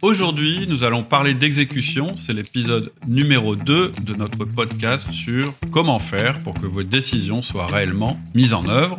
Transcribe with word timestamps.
Aujourd'hui, 0.00 0.68
nous 0.68 0.84
allons 0.84 1.02
parler 1.02 1.34
d'exécution. 1.34 2.16
C'est 2.16 2.32
l'épisode 2.32 2.92
numéro 3.08 3.56
2 3.56 3.90
de 4.04 4.14
notre 4.14 4.44
podcast 4.44 5.10
sur 5.10 5.52
comment 5.72 5.98
faire 5.98 6.40
pour 6.44 6.54
que 6.54 6.66
vos 6.66 6.84
décisions 6.84 7.42
soient 7.42 7.66
réellement 7.66 8.16
mises 8.32 8.54
en 8.54 8.68
œuvre. 8.68 8.98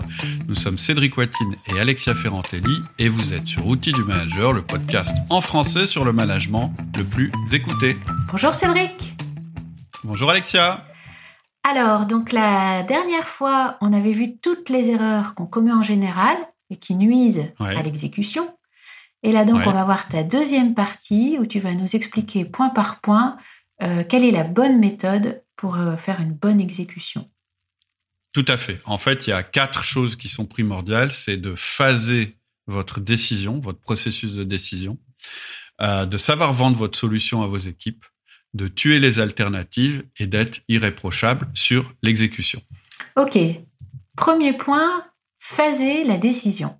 Nous 0.49 0.55
sommes 0.55 0.77
Cédric 0.77 1.15
Watine 1.17 1.55
et 1.73 1.79
Alexia 1.79 2.13
Ferrantelli 2.13 2.81
et 2.97 3.07
vous 3.07 3.33
êtes 3.33 3.47
sur 3.47 3.65
Outils 3.65 3.93
du 3.93 4.03
Manager, 4.03 4.51
le 4.51 4.61
podcast 4.61 5.15
en 5.29 5.39
français 5.39 5.85
sur 5.85 6.03
le 6.03 6.11
management 6.11 6.73
le 6.97 7.05
plus 7.05 7.31
écouté. 7.53 7.95
Bonjour 8.29 8.53
Cédric. 8.53 9.13
Bonjour 10.03 10.29
Alexia. 10.29 10.85
Alors, 11.63 12.07
donc 12.07 12.33
la 12.33 12.83
dernière 12.83 13.27
fois, 13.27 13.77
on 13.79 13.93
avait 13.93 14.11
vu 14.11 14.37
toutes 14.37 14.67
les 14.67 14.89
erreurs 14.89 15.33
qu'on 15.33 15.45
commet 15.45 15.71
en 15.71 15.81
général 15.81 16.35
et 16.69 16.75
qui 16.75 16.95
nuisent 16.95 17.53
à 17.57 17.81
l'exécution. 17.81 18.49
Et 19.23 19.31
là, 19.31 19.43
donc, 19.43 19.61
on 19.65 19.71
va 19.71 19.83
voir 19.83 20.07
ta 20.07 20.23
deuxième 20.23 20.73
partie 20.73 21.37
où 21.39 21.45
tu 21.45 21.59
vas 21.59 21.73
nous 21.73 21.95
expliquer 21.95 22.45
point 22.45 22.69
par 22.69 23.01
point 23.01 23.37
euh, 23.81 24.03
quelle 24.07 24.23
est 24.23 24.31
la 24.31 24.43
bonne 24.43 24.79
méthode 24.79 25.43
pour 25.55 25.75
euh, 25.75 25.97
faire 25.97 26.21
une 26.21 26.33
bonne 26.33 26.61
exécution. 26.61 27.29
Tout 28.33 28.45
à 28.47 28.57
fait. 28.57 28.79
En 28.85 28.97
fait, 28.97 29.27
il 29.27 29.31
y 29.31 29.33
a 29.33 29.43
quatre 29.43 29.83
choses 29.83 30.15
qui 30.15 30.29
sont 30.29 30.45
primordiales. 30.45 31.13
C'est 31.13 31.37
de 31.37 31.53
phaser 31.55 32.37
votre 32.67 32.99
décision, 32.99 33.59
votre 33.59 33.79
processus 33.79 34.33
de 34.33 34.43
décision, 34.43 34.97
euh, 35.81 36.05
de 36.05 36.17
savoir 36.17 36.53
vendre 36.53 36.77
votre 36.77 36.97
solution 36.97 37.41
à 37.41 37.47
vos 37.47 37.57
équipes, 37.57 38.05
de 38.53 38.67
tuer 38.67 38.99
les 38.99 39.19
alternatives 39.19 40.03
et 40.17 40.27
d'être 40.27 40.61
irréprochable 40.67 41.49
sur 41.53 41.93
l'exécution. 42.01 42.61
OK. 43.15 43.37
Premier 44.15 44.53
point, 44.53 45.05
phaser 45.39 46.03
la 46.03 46.17
décision. 46.17 46.78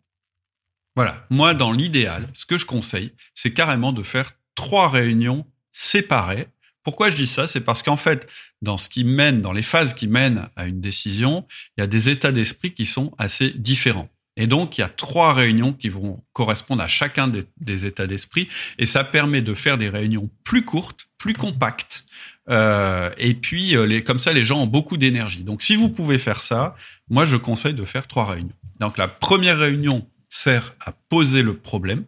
Voilà. 0.99 1.25
Moi, 1.29 1.53
dans 1.53 1.71
l'idéal, 1.71 2.27
ce 2.33 2.45
que 2.45 2.57
je 2.57 2.65
conseille, 2.65 3.13
c'est 3.33 3.53
carrément 3.53 3.93
de 3.93 4.03
faire 4.03 4.33
trois 4.53 4.89
réunions 4.89 5.45
séparées. 5.71 6.49
Pourquoi 6.83 7.09
je 7.09 7.15
dis 7.15 7.25
ça? 7.25 7.47
C'est 7.47 7.61
parce 7.61 7.83
qu'en 7.83 7.95
fait, 7.95 8.27
dans 8.61 8.77
ce 8.77 8.89
qui 8.89 9.05
mène, 9.05 9.39
dans 9.39 9.53
les 9.53 9.61
phases 9.61 9.93
qui 9.93 10.09
mènent 10.09 10.49
à 10.57 10.65
une 10.65 10.81
décision, 10.81 11.47
il 11.77 11.79
y 11.79 11.83
a 11.85 11.87
des 11.87 12.09
états 12.09 12.33
d'esprit 12.33 12.73
qui 12.73 12.85
sont 12.85 13.13
assez 13.17 13.51
différents. 13.51 14.09
Et 14.35 14.45
donc, 14.45 14.77
il 14.77 14.81
y 14.81 14.83
a 14.83 14.89
trois 14.89 15.33
réunions 15.33 15.71
qui 15.71 15.87
vont 15.87 16.21
correspondre 16.33 16.83
à 16.83 16.89
chacun 16.89 17.29
des, 17.29 17.85
états 17.85 18.05
d'esprit, 18.05 18.49
et 18.77 18.85
ça 18.85 19.05
permet 19.05 19.41
de 19.41 19.53
faire 19.53 19.77
des 19.77 19.87
réunions 19.87 20.29
plus 20.43 20.65
courtes, 20.65 21.07
plus 21.17 21.33
compactes, 21.33 22.03
euh, 22.49 23.09
et 23.17 23.35
puis 23.35 23.77
euh, 23.77 23.85
les, 23.85 24.03
comme 24.03 24.19
ça, 24.19 24.33
les 24.33 24.43
gens 24.43 24.63
ont 24.63 24.67
beaucoup 24.67 24.97
d'énergie. 24.97 25.43
Donc, 25.43 25.61
si 25.61 25.77
vous 25.77 25.87
pouvez 25.87 26.19
faire 26.19 26.41
ça, 26.41 26.75
moi, 27.09 27.25
je 27.25 27.37
conseille 27.37 27.73
de 27.73 27.85
faire 27.85 28.05
trois 28.05 28.25
réunions. 28.25 28.55
Donc, 28.81 28.97
la 28.97 29.07
première 29.07 29.59
réunion, 29.59 30.05
sert 30.29 30.75
à 30.79 30.93
poser 31.09 31.41
le 31.41 31.55
problème. 31.55 32.05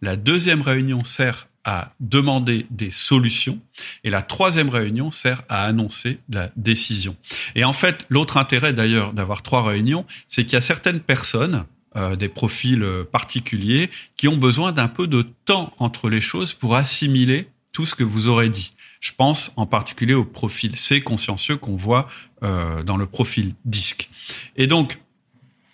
La 0.00 0.16
deuxième 0.16 0.62
réunion 0.62 1.04
sert 1.04 1.48
à 1.64 1.92
demander 2.00 2.66
des 2.70 2.90
solutions. 2.90 3.58
Et 4.04 4.10
la 4.10 4.22
troisième 4.22 4.68
réunion 4.68 5.10
sert 5.10 5.42
à 5.48 5.64
annoncer 5.64 6.18
la 6.28 6.50
décision. 6.56 7.16
Et 7.54 7.64
en 7.64 7.72
fait, 7.72 8.04
l'autre 8.10 8.36
intérêt 8.36 8.72
d'ailleurs 8.72 9.12
d'avoir 9.12 9.42
trois 9.42 9.64
réunions, 9.64 10.04
c'est 10.28 10.44
qu'il 10.44 10.52
y 10.54 10.56
a 10.56 10.60
certaines 10.60 11.00
personnes, 11.00 11.64
euh, 11.96 12.16
des 12.16 12.28
profils 12.28 12.82
euh, 12.82 13.04
particuliers, 13.04 13.90
qui 14.16 14.28
ont 14.28 14.36
besoin 14.36 14.72
d'un 14.72 14.88
peu 14.88 15.06
de 15.06 15.26
temps 15.44 15.72
entre 15.78 16.10
les 16.10 16.20
choses 16.20 16.52
pour 16.52 16.76
assimiler 16.76 17.48
tout 17.72 17.86
ce 17.86 17.94
que 17.94 18.04
vous 18.04 18.28
aurez 18.28 18.50
dit. 18.50 18.72
Je 19.00 19.12
pense 19.16 19.52
en 19.56 19.66
particulier 19.66 20.14
au 20.14 20.24
profil 20.24 20.76
C 20.76 21.00
consciencieux 21.00 21.56
qu'on 21.56 21.76
voit 21.76 22.08
euh, 22.42 22.82
dans 22.82 22.96
le 22.96 23.06
profil 23.06 23.54
disque. 23.64 24.10
Et 24.56 24.66
donc, 24.66 24.98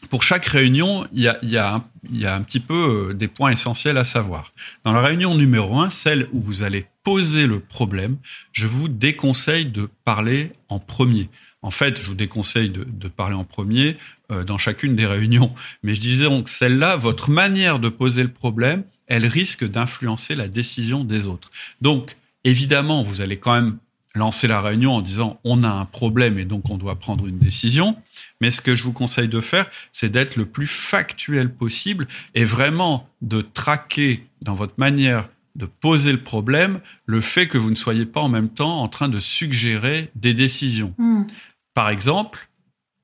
pour 0.08 0.22
chaque 0.22 0.46
réunion, 0.46 1.06
il 1.12 1.20
y 1.20 1.56
a, 1.56 1.74
un, 1.74 2.42
petit 2.42 2.60
peu 2.60 3.10
euh, 3.10 3.14
des 3.14 3.28
points 3.28 3.50
essentiels 3.50 3.98
à 3.98 4.04
savoir. 4.04 4.52
Dans 4.84 4.92
la 4.92 5.02
réunion 5.02 5.36
numéro 5.36 5.78
1, 5.78 5.90
celle 5.90 6.26
où 6.32 6.40
vous 6.40 6.62
allez 6.62 6.86
poser 7.04 7.46
le 7.46 7.60
problème, 7.60 8.16
je 8.52 8.66
vous 8.66 8.88
déconseille 8.88 9.66
de 9.66 9.88
parler 10.04 10.52
en 10.68 10.78
premier. 10.78 11.28
En 11.62 11.70
fait, 11.70 12.00
je 12.00 12.06
vous 12.06 12.14
déconseille 12.14 12.70
de, 12.70 12.84
de 12.84 13.08
parler 13.08 13.34
en 13.34 13.44
premier 13.44 13.98
euh, 14.30 14.44
dans 14.44 14.58
chacune 14.58 14.96
des 14.96 15.06
réunions. 15.06 15.52
Mais 15.82 15.94
je 15.94 16.00
disais 16.00 16.24
donc, 16.24 16.48
celle-là, 16.48 16.96
votre 16.96 17.30
manière 17.30 17.78
de 17.78 17.88
poser 17.88 18.22
le 18.22 18.32
problème, 18.32 18.84
elle 19.06 19.26
risque 19.26 19.68
d'influencer 19.68 20.34
la 20.34 20.48
décision 20.48 21.04
des 21.04 21.26
autres. 21.26 21.50
Donc, 21.80 22.16
évidemment, 22.44 23.02
vous 23.02 23.20
allez 23.20 23.38
quand 23.38 23.54
même 23.54 23.78
lancer 24.14 24.48
la 24.48 24.60
réunion 24.60 24.94
en 24.94 25.02
disant 25.02 25.40
on 25.44 25.62
a 25.62 25.68
un 25.68 25.84
problème 25.84 26.38
et 26.38 26.44
donc 26.44 26.68
on 26.70 26.78
doit 26.78 26.96
prendre 26.96 27.26
une 27.26 27.38
décision. 27.38 27.96
Mais 28.40 28.50
ce 28.50 28.60
que 28.60 28.74
je 28.74 28.82
vous 28.82 28.92
conseille 28.92 29.28
de 29.28 29.40
faire, 29.40 29.70
c'est 29.92 30.10
d'être 30.10 30.36
le 30.36 30.46
plus 30.46 30.66
factuel 30.66 31.52
possible 31.52 32.08
et 32.34 32.44
vraiment 32.44 33.08
de 33.22 33.40
traquer 33.40 34.26
dans 34.42 34.54
votre 34.54 34.74
manière 34.78 35.28
de 35.56 35.66
poser 35.66 36.12
le 36.12 36.22
problème 36.22 36.80
le 37.06 37.20
fait 37.20 37.48
que 37.48 37.58
vous 37.58 37.70
ne 37.70 37.74
soyez 37.74 38.06
pas 38.06 38.20
en 38.20 38.28
même 38.28 38.48
temps 38.48 38.82
en 38.82 38.88
train 38.88 39.08
de 39.08 39.20
suggérer 39.20 40.10
des 40.14 40.34
décisions. 40.34 40.94
Hmm. 40.96 41.24
Par 41.74 41.90
exemple, 41.90 42.48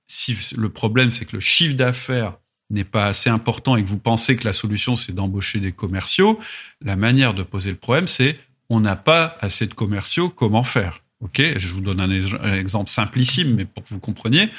si 0.06 0.36
le 0.56 0.68
problème 0.68 1.10
c'est 1.10 1.24
que 1.24 1.36
le 1.36 1.40
chiffre 1.40 1.74
d'affaires 1.74 2.38
n'est 2.70 2.84
pas 2.84 3.06
assez 3.06 3.30
important 3.30 3.76
et 3.76 3.84
que 3.84 3.88
vous 3.88 3.98
pensez 3.98 4.36
que 4.36 4.44
la 4.44 4.52
solution 4.52 4.96
c'est 4.96 5.12
d'embaucher 5.12 5.60
des 5.60 5.72
commerciaux, 5.72 6.38
la 6.80 6.96
manière 6.96 7.34
de 7.34 7.42
poser 7.42 7.70
le 7.70 7.76
problème 7.76 8.06
c'est 8.06 8.38
on 8.68 8.80
n'a 8.80 8.96
pas 8.96 9.36
assez 9.40 9.66
de 9.66 9.74
commerciaux, 9.74 10.28
comment 10.28 10.64
faire? 10.64 11.02
Ok, 11.20 11.40
je 11.56 11.68
vous 11.68 11.80
donne 11.80 12.00
un, 12.00 12.10
exemple 12.52 12.90
simplissime, 12.90 13.54
mais 13.54 13.64
pour 13.64 13.82
que 13.82 13.88
vous 13.88 14.00
compreniez, 14.00 14.50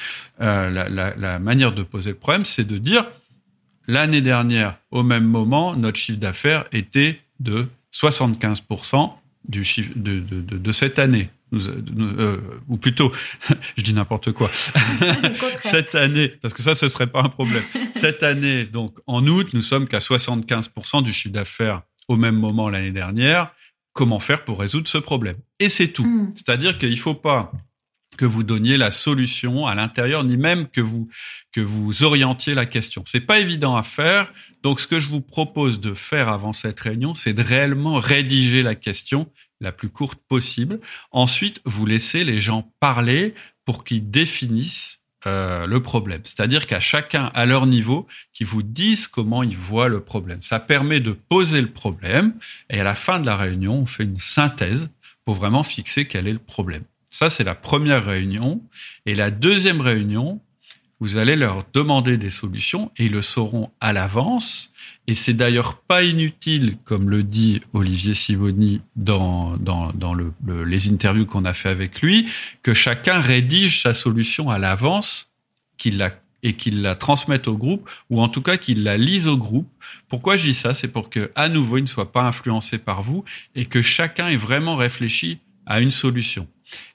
euh, 0.42 1.14
la, 1.16 1.40
manière 1.40 1.72
de 1.72 1.84
poser 1.84 2.12
le 2.12 2.16
problème, 2.16 2.46
c'est 2.46 2.64
de 2.66 2.80
dire 2.80 3.06
l'année 3.88 4.22
dernière, 4.22 4.78
au 4.90 5.04
même 5.04 5.26
moment, 5.26 5.76
notre 5.76 6.00
chiffre 6.00 6.20
d'affaires 6.20 6.66
était 6.72 7.22
de 7.40 7.68
75% 7.94 9.12
du 9.48 9.64
chiffre 9.64 9.92
de, 9.96 10.72
cette 10.72 10.98
année. 10.98 11.30
Euh, 11.54 12.42
ou 12.68 12.76
plutôt, 12.76 13.14
je 13.78 13.84
dis 13.84 13.94
n'importe 13.94 14.32
quoi. 14.32 14.50
cette 15.62 15.96
année, 15.96 16.28
parce 16.28 16.54
que 16.54 16.64
ça, 16.64 16.74
ce 16.74 16.90
serait 16.90 17.08
pas 17.08 17.22
un 17.22 17.30
problème. 17.30 17.64
Cette 17.94 18.22
année, 18.22 18.66
donc 18.66 18.98
en 19.08 19.26
août, 19.26 19.48
nous 19.54 19.62
sommes 19.62 19.88
qu'à 19.88 20.00
75% 20.00 21.04
du 21.04 21.14
chiffre 21.14 21.34
d'affaires 21.34 21.84
au 22.10 22.18
même 22.18 22.36
moment 22.36 22.70
l'année 22.70 22.92
dernière 22.92 23.54
comment 23.98 24.20
faire 24.20 24.46
pour 24.46 24.60
résoudre 24.60 24.88
ce 24.88 25.00
problème. 25.00 25.38
Et 25.60 25.70
c'est 25.70 25.88
tout. 25.88 26.06
Hmm. 26.06 26.32
C'est-à-dire 26.36 26.78
qu'il 26.78 26.92
ne 26.92 26.96
faut 26.96 27.16
pas 27.16 27.52
que 28.16 28.26
vous 28.26 28.44
donniez 28.44 28.78
la 28.78 28.92
solution 28.92 29.66
à 29.66 29.74
l'intérieur, 29.74 30.24
ni 30.24 30.38
même 30.38 30.68
que 30.70 30.82
vous 30.82 31.10
que 31.52 31.62
vous 31.62 32.04
orientiez 32.04 32.54
la 32.54 32.68
question. 32.68 33.04
C'est 33.08 33.26
pas 33.26 33.40
évident 33.40 33.76
à 33.76 33.82
faire. 33.82 34.32
Donc, 34.62 34.80
ce 34.80 34.88
que 34.88 35.00
je 35.00 35.08
vous 35.08 35.22
propose 35.22 35.80
de 35.80 35.96
faire 35.96 36.30
avant 36.30 36.54
cette 36.54 36.80
réunion, 36.80 37.16
c'est 37.16 37.34
de 37.34 37.42
réellement 37.42 37.96
rédiger 37.96 38.62
la 38.62 38.76
question 38.76 39.32
la 39.62 39.72
plus 39.72 39.90
courte 39.90 40.20
possible. 40.28 40.80
Ensuite, 41.12 41.60
vous 41.66 41.88
laissez 41.88 42.24
les 42.24 42.40
gens 42.40 42.72
parler 42.80 43.34
pour 43.66 43.84
qu'ils 43.84 44.10
définissent 44.12 44.97
euh, 45.28 45.68
le 45.68 45.82
problème. 45.82 46.22
C'est-à-dire 46.24 46.68
qu'à 46.68 46.80
chacun, 46.80 47.32
à 47.34 47.46
leur 47.46 47.68
niveau, 47.68 48.08
qui 48.34 48.44
vous 48.44 48.64
disent 48.64 49.08
comment 49.08 49.44
ils 49.44 49.58
voient 49.58 49.90
le 49.90 50.00
problème. 50.00 50.42
Ça 50.42 50.60
permet 50.60 51.00
de 51.00 51.12
poser 51.12 51.60
le 51.62 51.72
problème 51.72 52.34
et 52.70 52.80
à 52.80 52.84
la 52.84 52.96
fin 52.96 53.20
de 53.20 53.26
la 53.26 53.36
réunion, 53.36 53.80
on 53.80 53.86
fait 53.86 54.04
une 54.04 54.18
synthèse 54.18 54.90
pour 55.26 55.36
vraiment 55.36 55.64
fixer 55.64 56.08
quel 56.08 56.28
est 56.28 56.34
le 56.34 56.40
problème. 56.40 56.84
Ça, 57.10 57.30
c'est 57.30 57.44
la 57.44 57.56
première 57.56 58.06
réunion. 58.06 58.62
Et 59.06 59.16
la 59.16 59.32
deuxième 59.32 59.82
réunion, 59.82 60.40
vous 61.00 61.18
allez 61.18 61.36
leur 61.36 61.64
demander 61.74 62.18
des 62.18 62.32
solutions 62.32 62.92
et 62.98 63.06
ils 63.06 63.12
le 63.12 63.22
sauront 63.22 63.70
à 63.80 63.94
l'avance. 63.94 64.74
Et 65.08 65.14
c'est 65.14 65.34
d'ailleurs 65.34 65.78
pas 65.78 66.04
inutile, 66.04 66.78
comme 66.84 67.10
le 67.10 67.24
dit 67.24 67.62
Olivier 67.74 68.14
Sivoni 68.14 68.82
dans, 68.96 69.58
dans, 69.58 69.94
dans 69.94 70.14
le, 70.14 70.34
les 70.66 70.90
interviews 70.90 71.26
qu'on 71.26 71.46
a 71.46 71.54
fait 71.54 71.70
avec 71.70 72.02
lui, 72.02 72.28
que 72.64 72.74
chacun 72.74 73.20
rédige 73.20 73.82
sa 73.84 73.94
solution 73.94 74.50
à 74.50 74.58
l'avance, 74.58 75.32
qu'il 75.78 76.04
et 76.44 76.54
qu'il 76.54 76.82
la 76.82 76.96
transmette 76.96 77.48
au 77.48 77.58
groupe, 77.58 77.90
ou 78.10 78.22
en 78.22 78.30
tout 78.30 78.42
cas 78.42 78.58
qu'il 78.58 78.84
la 78.84 78.96
lise 78.98 79.28
au 79.28 79.38
groupe. 79.38 79.68
Pourquoi 80.08 80.38
je 80.38 80.48
dis 80.48 80.54
ça? 80.54 80.74
C'est 80.74 80.88
pour 80.88 81.10
que, 81.10 81.32
à 81.36 81.50
nouveau, 81.50 81.78
il 81.78 81.82
ne 81.82 81.88
soit 81.88 82.12
pas 82.12 82.24
influencé 82.24 82.78
par 82.78 83.02
vous 83.02 83.24
et 83.56 83.66
que 83.66 83.82
chacun 83.82 84.28
ait 84.28 84.38
vraiment 84.38 84.76
réfléchi 84.76 85.40
à 85.66 85.80
une 85.82 85.92
solution. 85.92 86.48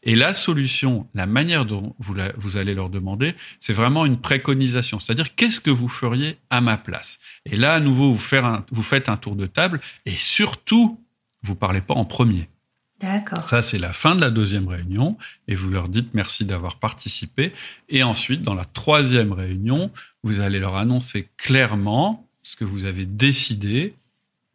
Et 0.02 0.14
la 0.14 0.34
solution, 0.34 1.06
la 1.14 1.26
manière 1.26 1.64
dont 1.64 1.94
vous, 1.98 2.14
vous 2.36 2.56
allez 2.56 2.74
leur 2.74 2.90
demander, 2.90 3.34
c'est 3.60 3.72
vraiment 3.72 4.06
une 4.06 4.20
préconisation. 4.20 4.98
C'est-à-dire, 4.98 5.34
qu'est-ce 5.34 5.60
que 5.60 5.70
vous 5.70 5.88
feriez 5.88 6.38
à 6.50 6.60
ma 6.60 6.76
place? 6.76 7.18
Et 7.46 7.56
là, 7.56 7.74
à 7.74 7.80
nouveau, 7.80 8.12
vous, 8.12 8.36
vous 8.70 8.82
faites 8.82 9.08
un 9.08 9.16
tour 9.16 9.36
de 9.36 9.46
table 9.46 9.80
et 10.06 10.16
surtout, 10.16 11.00
vous 11.42 11.54
parlez 11.54 11.80
pas 11.80 11.94
en 11.94 12.04
premier. 12.04 12.48
D'accord. 13.00 13.48
Ça, 13.48 13.62
c'est 13.62 13.78
la 13.78 13.92
fin 13.92 14.14
de 14.14 14.20
la 14.20 14.30
deuxième 14.30 14.68
réunion 14.68 15.18
et 15.48 15.56
vous 15.56 15.70
leur 15.70 15.88
dites 15.88 16.14
merci 16.14 16.44
d'avoir 16.44 16.76
participé. 16.76 17.52
Et 17.88 18.04
ensuite, 18.04 18.42
dans 18.42 18.54
la 18.54 18.64
troisième 18.64 19.32
réunion, 19.32 19.90
vous 20.22 20.38
allez 20.38 20.60
leur 20.60 20.76
annoncer 20.76 21.28
clairement 21.36 22.28
ce 22.42 22.54
que 22.54 22.64
vous 22.64 22.84
avez 22.84 23.04
décidé 23.04 23.94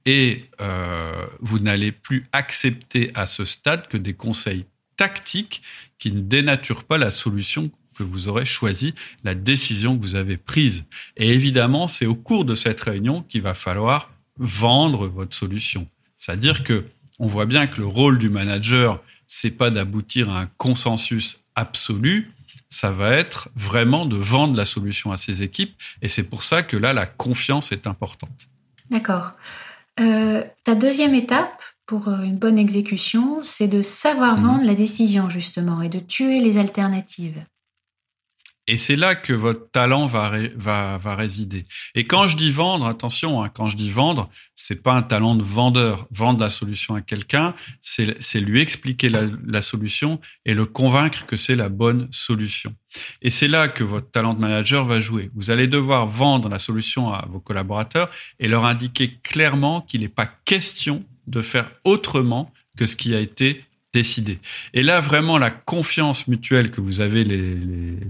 et 0.05 0.45
euh, 0.61 1.25
vous 1.41 1.59
n'allez 1.59 1.91
plus 1.91 2.25
accepter 2.31 3.11
à 3.15 3.25
ce 3.25 3.43
stade 3.43 3.89
que 3.89 3.97
des 3.97 4.13
conseils 4.13 4.65
tactique 4.97 5.61
qui 5.99 6.11
ne 6.11 6.21
dénature 6.21 6.83
pas 6.83 6.97
la 6.97 7.11
solution 7.11 7.71
que 7.97 8.03
vous 8.03 8.27
aurez 8.27 8.45
choisie, 8.45 8.93
la 9.23 9.33
décision 9.33 9.97
que 9.97 10.01
vous 10.01 10.15
avez 10.15 10.37
prise. 10.37 10.85
Et 11.15 11.29
évidemment, 11.29 11.87
c'est 11.87 12.05
au 12.05 12.15
cours 12.15 12.45
de 12.45 12.53
cette 12.55 12.79
réunion 12.81 13.23
qu'il 13.23 13.41
va 13.41 13.53
falloir 13.53 14.11
vendre 14.37 15.07
votre 15.07 15.35
solution. 15.35 15.87
C'est-à-dire 16.15 16.63
que 16.63 16.85
on 17.19 17.25
voit 17.25 17.47
bien 17.47 17.65
que 17.65 17.79
le 17.79 17.87
rôle 17.87 18.19
du 18.19 18.29
manager, 18.29 19.01
c'est 19.25 19.51
pas 19.51 19.71
d'aboutir 19.71 20.29
à 20.29 20.41
un 20.41 20.49
consensus 20.57 21.39
absolu, 21.55 22.31
ça 22.69 22.91
va 22.91 23.13
être 23.13 23.49
vraiment 23.55 24.05
de 24.05 24.17
vendre 24.17 24.55
la 24.55 24.65
solution 24.65 25.11
à 25.11 25.17
ses 25.17 25.41
équipes. 25.41 25.75
Et 26.01 26.07
c'est 26.07 26.23
pour 26.23 26.43
ça 26.43 26.63
que 26.63 26.77
là, 26.77 26.93
la 26.93 27.05
confiance 27.05 27.71
est 27.71 27.87
importante. 27.87 28.47
D'accord. 28.91 29.31
Euh, 29.99 30.43
ta 30.63 30.75
deuxième 30.75 31.15
étape 31.15 31.63
pour 31.87 32.09
euh, 32.09 32.21
une 32.21 32.37
bonne 32.37 32.59
exécution, 32.59 33.39
c'est 33.41 33.67
de 33.67 33.81
savoir 33.81 34.37
mhm. 34.37 34.45
vendre 34.45 34.65
la 34.65 34.75
décision, 34.75 35.29
justement, 35.29 35.81
et 35.81 35.89
de 35.89 35.99
tuer 35.99 36.41
les 36.41 36.57
alternatives. 36.59 37.43
Et 38.69 38.77
c'est 38.77 38.97
là 38.97 39.15
que 39.15 39.31
votre 39.31 39.71
talent 39.71 40.07
va, 40.07 40.29
va, 40.57 40.97
va 40.97 41.15
résider. 41.15 41.63
Et 41.95 42.05
quand 42.05 42.27
je 42.27 42.35
dis 42.35 42.51
vendre, 42.51 42.85
attention, 42.85 43.41
hein, 43.41 43.47
quand 43.47 43.69
je 43.69 43.77
dis 43.77 43.89
vendre, 43.89 44.29
c'est 44.55 44.83
pas 44.83 44.91
un 44.91 45.03
talent 45.03 45.35
de 45.35 45.43
vendeur. 45.43 46.05
Vendre 46.11 46.41
la 46.41 46.49
solution 46.49 46.93
à 46.93 46.99
quelqu'un, 46.99 47.55
c'est 47.81 48.41
lui 48.41 48.59
expliquer 48.59 49.07
la, 49.07 49.21
la, 49.45 49.61
solution 49.61 50.19
et 50.43 50.53
le 50.53 50.65
convaincre 50.65 51.25
que 51.25 51.37
c'est 51.37 51.55
la 51.55 51.69
bonne 51.69 52.09
solution. 52.11 52.75
Et 53.21 53.31
c'est 53.31 53.47
là 53.47 53.69
que 53.69 53.85
votre 53.85 54.11
talent 54.11 54.33
de 54.33 54.41
manager 54.41 54.83
va 54.83 54.99
jouer. 54.99 55.31
Vous 55.33 55.49
allez 55.49 55.67
devoir 55.67 56.05
vendre 56.05 56.49
la 56.49 56.59
solution 56.59 57.13
à 57.13 57.25
vos 57.29 57.39
collaborateurs 57.39 58.09
et 58.37 58.49
leur 58.49 58.65
indiquer 58.65 59.17
clairement 59.23 59.79
qu'il 59.79 60.01
n'est 60.01 60.09
pas 60.09 60.29
question 60.43 61.05
de 61.27 61.41
faire 61.41 61.71
autrement 61.83 62.51
que 62.77 62.85
ce 62.85 62.95
qui 62.95 63.15
a 63.15 63.19
été 63.19 63.63
décider. 63.93 64.39
Et 64.73 64.83
là, 64.83 64.99
vraiment, 64.99 65.37
la 65.37 65.49
confiance 65.49 66.27
mutuelle 66.27 66.71
que 66.71 66.81
vous 66.81 66.99
avez, 66.99 67.23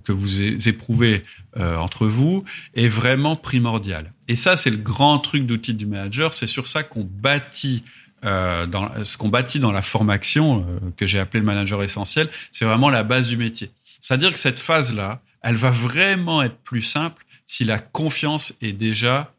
que 0.04 0.12
vous 0.12 0.68
éprouvez 0.68 1.24
euh, 1.58 1.78
entre 1.78 2.08
vous, 2.08 2.44
est 2.76 2.88
vraiment 2.88 3.36
primordiale. 3.36 4.14
Et 4.28 4.36
ça, 4.36 4.58
c'est 4.58 4.70
le 4.70 4.78
grand 4.78 5.20
truc 5.20 5.46
d'outil 5.46 5.74
du 5.74 5.86
manager. 5.86 6.34
C'est 6.34 6.48
sur 6.48 6.68
ça 6.68 6.84
qu'on 6.84 7.08
bâtit. 7.10 7.84
Euh, 8.26 8.66
dans, 8.66 8.90
ce 9.06 9.16
qu'on 9.16 9.30
bâtit 9.30 9.60
dans 9.60 9.72
la 9.72 9.84
formation 9.84 10.66
euh, 10.68 10.80
que 10.98 11.06
j'ai 11.06 11.20
appelé 11.20 11.40
le 11.40 11.46
manager 11.46 11.84
essentiel, 11.84 12.30
c'est 12.52 12.66
vraiment 12.66 12.90
la 12.90 13.04
base 13.04 13.28
du 13.28 13.38
métier. 13.38 13.70
C'est-à-dire 14.02 14.34
que 14.34 14.40
cette 14.40 14.60
phase-là, 14.60 15.22
elle 15.44 15.56
va 15.56 15.70
vraiment 15.70 16.42
être 16.42 16.58
plus 16.58 16.82
simple 16.82 17.24
si 17.46 17.64
la 17.64 17.78
confiance 17.78 18.54
est 18.62 18.74
déjà 18.74 19.34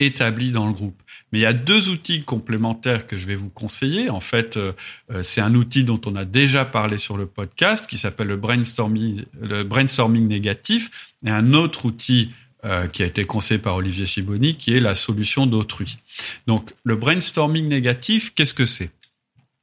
établie 0.00 0.52
dans 0.52 0.66
le 0.66 0.72
groupe. 0.72 1.00
Mais 1.32 1.40
il 1.40 1.42
y 1.42 1.46
a 1.46 1.52
deux 1.52 1.88
outils 1.88 2.22
complémentaires 2.22 3.06
que 3.06 3.16
je 3.16 3.26
vais 3.26 3.34
vous 3.34 3.50
conseiller. 3.50 4.10
En 4.10 4.20
fait, 4.20 4.56
euh, 4.56 4.72
euh, 5.10 5.22
c'est 5.22 5.40
un 5.40 5.54
outil 5.54 5.84
dont 5.84 6.00
on 6.06 6.16
a 6.16 6.24
déjà 6.24 6.64
parlé 6.64 6.98
sur 6.98 7.16
le 7.16 7.26
podcast 7.26 7.86
qui 7.86 7.98
s'appelle 7.98 8.28
le 8.28 8.36
brainstorming, 8.36 9.24
le 9.40 9.64
brainstorming 9.64 10.26
négatif 10.26 11.14
et 11.26 11.30
un 11.30 11.52
autre 11.52 11.84
outil 11.84 12.30
euh, 12.64 12.86
qui 12.86 13.02
a 13.02 13.06
été 13.06 13.24
conseillé 13.24 13.60
par 13.60 13.76
Olivier 13.76 14.06
Siboni 14.06 14.56
qui 14.56 14.74
est 14.74 14.80
la 14.80 14.94
solution 14.94 15.46
d'autrui. 15.46 15.98
Donc, 16.46 16.72
le 16.84 16.96
brainstorming 16.96 17.68
négatif, 17.68 18.32
qu'est-ce 18.34 18.54
que 18.54 18.66
c'est? 18.66 18.90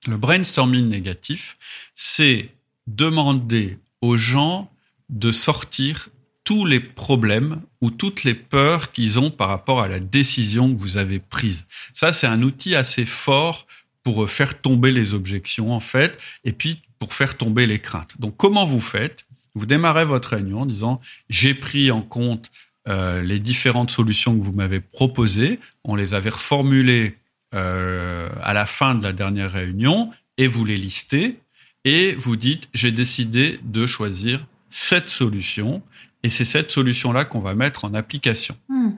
Le 0.07 0.17
brainstorming 0.17 0.87
négatif, 0.87 1.57
c'est 1.95 2.49
demander 2.87 3.79
aux 4.01 4.17
gens 4.17 4.71
de 5.09 5.31
sortir 5.31 6.09
tous 6.45 6.63
les 6.63 6.79
problèmes 6.79 7.61
ou 7.81 7.91
toutes 7.91 8.23
les 8.23 8.35
peurs 8.35 8.93
qu'ils 8.93 9.19
ont 9.19 9.31
par 9.31 9.49
rapport 9.49 9.81
à 9.81 9.89
la 9.89 9.99
décision 9.99 10.73
que 10.73 10.79
vous 10.79 10.95
avez 10.95 11.19
prise. 11.19 11.65
Ça, 11.91 12.13
c'est 12.13 12.27
un 12.27 12.41
outil 12.43 12.75
assez 12.75 13.05
fort 13.05 13.67
pour 14.03 14.29
faire 14.29 14.61
tomber 14.61 14.91
les 14.91 15.13
objections, 15.13 15.73
en 15.73 15.79
fait, 15.79 16.17
et 16.45 16.53
puis 16.53 16.81
pour 16.99 17.13
faire 17.13 17.35
tomber 17.35 17.65
les 17.65 17.79
craintes. 17.79 18.13
Donc, 18.19 18.37
comment 18.37 18.65
vous 18.65 18.79
faites? 18.79 19.25
Vous 19.55 19.65
démarrez 19.65 20.05
votre 20.05 20.29
réunion 20.29 20.61
en 20.61 20.65
disant, 20.65 21.01
j'ai 21.29 21.55
pris 21.55 21.89
en 21.89 22.01
compte 22.01 22.51
euh, 22.87 23.23
les 23.23 23.39
différentes 23.39 23.89
solutions 23.89 24.37
que 24.37 24.43
vous 24.43 24.51
m'avez 24.51 24.79
proposées, 24.79 25.59
on 25.83 25.95
les 25.95 26.13
avait 26.13 26.29
reformulées 26.29 27.17
euh, 27.55 28.29
à 28.43 28.53
la 28.53 28.67
fin 28.67 28.93
de 28.93 29.03
la 29.03 29.13
dernière 29.13 29.51
réunion, 29.51 30.11
et 30.37 30.45
vous 30.45 30.65
les 30.65 30.77
listez, 30.77 31.39
et 31.85 32.13
vous 32.13 32.35
dites, 32.35 32.67
j'ai 32.75 32.91
décidé 32.91 33.59
de 33.63 33.87
choisir 33.87 34.45
cette 34.69 35.09
solution 35.09 35.81
et 36.25 36.29
c'est 36.31 36.43
cette 36.43 36.71
solution-là 36.71 37.23
qu'on 37.23 37.39
va 37.39 37.53
mettre 37.53 37.85
en 37.85 37.93
application. 37.93 38.57
Hmm. 38.67 38.93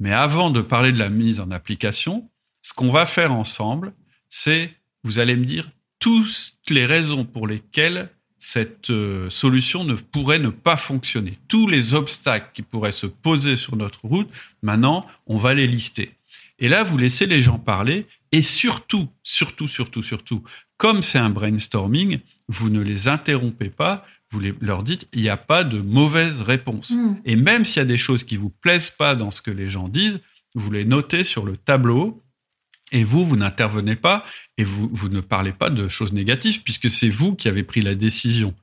Mais 0.00 0.12
avant 0.12 0.50
de 0.50 0.60
parler 0.60 0.92
de 0.92 0.98
la 0.98 1.08
mise 1.08 1.40
en 1.40 1.50
application, 1.50 2.28
ce 2.60 2.74
qu'on 2.74 2.90
va 2.90 3.06
faire 3.06 3.32
ensemble, 3.32 3.94
c'est, 4.28 4.74
vous 5.02 5.18
allez 5.18 5.34
me 5.34 5.46
dire, 5.46 5.70
toutes 5.98 6.52
les 6.68 6.84
raisons 6.84 7.24
pour 7.24 7.46
lesquelles 7.46 8.10
cette 8.38 8.90
euh, 8.90 9.30
solution 9.30 9.84
ne 9.84 9.94
pourrait 9.94 10.40
ne 10.40 10.50
pas 10.50 10.76
fonctionner. 10.76 11.38
Tous 11.48 11.66
les 11.66 11.94
obstacles 11.94 12.50
qui 12.52 12.60
pourraient 12.60 12.92
se 12.92 13.06
poser 13.06 13.56
sur 13.56 13.74
notre 13.74 14.04
route, 14.04 14.28
maintenant, 14.60 15.06
on 15.26 15.38
va 15.38 15.54
les 15.54 15.66
lister. 15.66 16.12
Et 16.58 16.68
là, 16.68 16.84
vous 16.84 16.98
laissez 16.98 17.24
les 17.24 17.40
gens 17.40 17.58
parler 17.58 18.06
et 18.30 18.42
surtout, 18.42 19.08
surtout, 19.22 19.68
surtout, 19.68 20.02
surtout, 20.02 20.42
comme 20.76 21.00
c'est 21.00 21.18
un 21.18 21.30
brainstorming, 21.30 22.20
vous 22.46 22.68
ne 22.68 22.82
les 22.82 23.08
interrompez 23.08 23.70
pas, 23.70 24.04
vous 24.30 24.40
leur 24.60 24.82
dites, 24.82 25.06
il 25.12 25.22
n'y 25.22 25.28
a 25.28 25.36
pas 25.36 25.64
de 25.64 25.80
mauvaise 25.80 26.42
réponse. 26.42 26.90
Hmm. 26.90 27.16
Et 27.24 27.36
même 27.36 27.64
s'il 27.64 27.78
y 27.78 27.82
a 27.82 27.86
des 27.86 27.96
choses 27.96 28.24
qui 28.24 28.36
vous 28.36 28.50
plaisent 28.50 28.90
pas 28.90 29.14
dans 29.14 29.30
ce 29.30 29.40
que 29.40 29.50
les 29.50 29.70
gens 29.70 29.88
disent, 29.88 30.20
vous 30.54 30.70
les 30.70 30.84
notez 30.84 31.24
sur 31.24 31.44
le 31.44 31.56
tableau 31.56 32.22
et 32.92 33.04
vous, 33.04 33.24
vous 33.24 33.36
n'intervenez 33.36 33.96
pas 33.96 34.24
et 34.56 34.64
vous, 34.64 34.88
vous 34.92 35.08
ne 35.08 35.20
parlez 35.20 35.52
pas 35.52 35.70
de 35.70 35.88
choses 35.88 36.12
négatives 36.12 36.62
puisque 36.62 36.90
c'est 36.90 37.08
vous 37.08 37.34
qui 37.34 37.48
avez 37.48 37.62
pris 37.62 37.80
la 37.80 37.94
décision. 37.94 38.54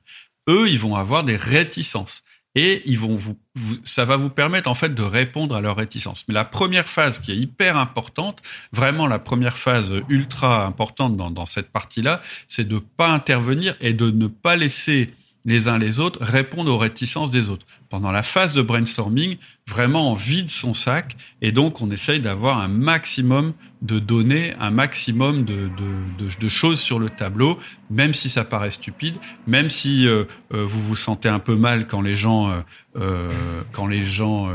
Eux, 0.48 0.68
ils 0.68 0.78
vont 0.78 0.94
avoir 0.94 1.24
des 1.24 1.36
réticences 1.36 2.22
et 2.54 2.82
ils 2.86 2.98
vont 2.98 3.16
vous, 3.16 3.36
ça 3.84 4.04
va 4.04 4.16
vous 4.16 4.30
permettre 4.30 4.70
en 4.70 4.74
fait 4.74 4.94
de 4.94 5.02
répondre 5.02 5.54
à 5.54 5.60
leurs 5.60 5.76
réticences. 5.76 6.24
Mais 6.26 6.34
la 6.34 6.44
première 6.44 6.88
phase 6.88 7.18
qui 7.18 7.32
est 7.32 7.36
hyper 7.36 7.76
importante, 7.76 8.40
vraiment 8.72 9.06
la 9.06 9.18
première 9.18 9.58
phase 9.58 9.92
ultra 10.08 10.64
importante 10.64 11.16
dans, 11.16 11.30
dans 11.30 11.44
cette 11.44 11.70
partie-là, 11.70 12.22
c'est 12.48 12.66
de 12.66 12.74
ne 12.74 12.78
pas 12.78 13.10
intervenir 13.10 13.76
et 13.80 13.92
de 13.92 14.10
ne 14.10 14.26
pas 14.26 14.56
laisser 14.56 15.12
les 15.46 15.68
uns 15.68 15.78
les 15.78 16.00
autres 16.00 16.18
répondent 16.22 16.68
aux 16.68 16.76
réticences 16.76 17.30
des 17.30 17.48
autres. 17.48 17.64
Pendant 17.88 18.10
la 18.10 18.24
phase 18.24 18.52
de 18.52 18.62
brainstorming, 18.62 19.36
vraiment 19.68 20.12
on 20.12 20.14
vide 20.14 20.50
son 20.50 20.74
sac 20.74 21.16
et 21.40 21.52
donc 21.52 21.80
on 21.80 21.90
essaye 21.90 22.20
d'avoir 22.20 22.60
un 22.60 22.68
maximum 22.68 23.54
de 23.82 23.98
données, 23.98 24.54
un 24.58 24.70
maximum 24.70 25.44
de, 25.44 25.70
de, 26.18 26.48
choses 26.48 26.80
sur 26.80 26.98
le 26.98 27.10
tableau, 27.10 27.58
même 27.90 28.14
si 28.14 28.28
ça 28.28 28.44
paraît 28.44 28.70
stupide, 28.70 29.16
même 29.46 29.70
si 29.70 30.08
euh, 30.08 30.24
euh, 30.54 30.64
vous 30.64 30.80
vous 30.80 30.96
sentez 30.96 31.28
un 31.28 31.38
peu 31.38 31.54
mal 31.54 31.86
quand 31.86 32.00
les 32.00 32.16
gens, 32.16 32.50
euh, 32.96 33.32
quand 33.72 33.86
les 33.86 34.02
gens 34.02 34.48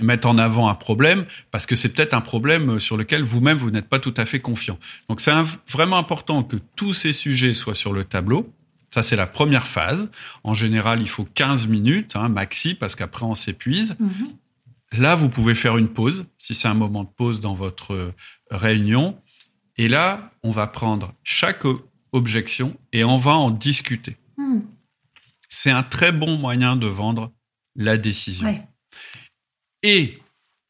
mettent 0.00 0.26
en 0.26 0.38
avant 0.38 0.68
un 0.68 0.74
problème, 0.74 1.26
parce 1.50 1.66
que 1.66 1.76
c'est 1.76 1.90
peut-être 1.90 2.14
un 2.14 2.20
problème 2.20 2.80
sur 2.80 2.96
lequel 2.96 3.22
vous-même 3.22 3.58
vous, 3.58 3.70
n'êtes 3.70 3.88
pas 3.88 3.98
tout 3.98 4.14
à 4.16 4.24
fait 4.24 4.40
confiant. 4.40 4.78
Donc 5.08 5.20
c'est 5.20 5.32
vraiment 5.68 5.98
important 5.98 6.42
que 6.42 6.56
tous 6.76 6.94
ces 6.94 7.12
sujets 7.12 7.52
soient 7.52 7.74
sur 7.74 7.92
le 7.92 8.04
tableau 8.04 8.50
ça, 8.98 9.08
c'est 9.08 9.16
la 9.16 9.28
première 9.28 9.68
phase. 9.68 10.10
En 10.42 10.54
général, 10.54 11.00
il 11.00 11.08
faut 11.08 11.24
15 11.24 11.68
minutes, 11.68 12.16
hein, 12.16 12.28
maxi, 12.28 12.74
parce 12.74 12.96
qu'après, 12.96 13.24
on 13.24 13.36
s'épuise. 13.36 13.94
Mhm. 14.00 14.32
Là, 14.98 15.14
vous 15.14 15.28
pouvez 15.28 15.54
faire 15.54 15.76
une 15.76 15.88
pause, 15.88 16.26
si 16.36 16.52
c'est 16.52 16.66
un 16.66 16.74
moment 16.74 17.04
de 17.04 17.08
pause 17.08 17.38
dans 17.38 17.54
votre 17.54 17.94
euh, 17.94 18.14
réunion. 18.50 19.16
Et 19.76 19.86
là, 19.86 20.32
on 20.42 20.50
va 20.50 20.66
prendre 20.66 21.14
chaque 21.22 21.62
objection 22.10 22.76
et 22.92 23.04
on 23.04 23.18
va 23.18 23.32
en 23.32 23.52
discuter. 23.52 24.16
Hmm. 24.36 24.62
C'est 25.48 25.70
un 25.70 25.84
très 25.84 26.10
bon 26.10 26.36
moyen 26.36 26.74
de 26.74 26.88
vendre 26.88 27.32
la 27.76 27.98
décision. 27.98 28.60
Et 29.84 30.18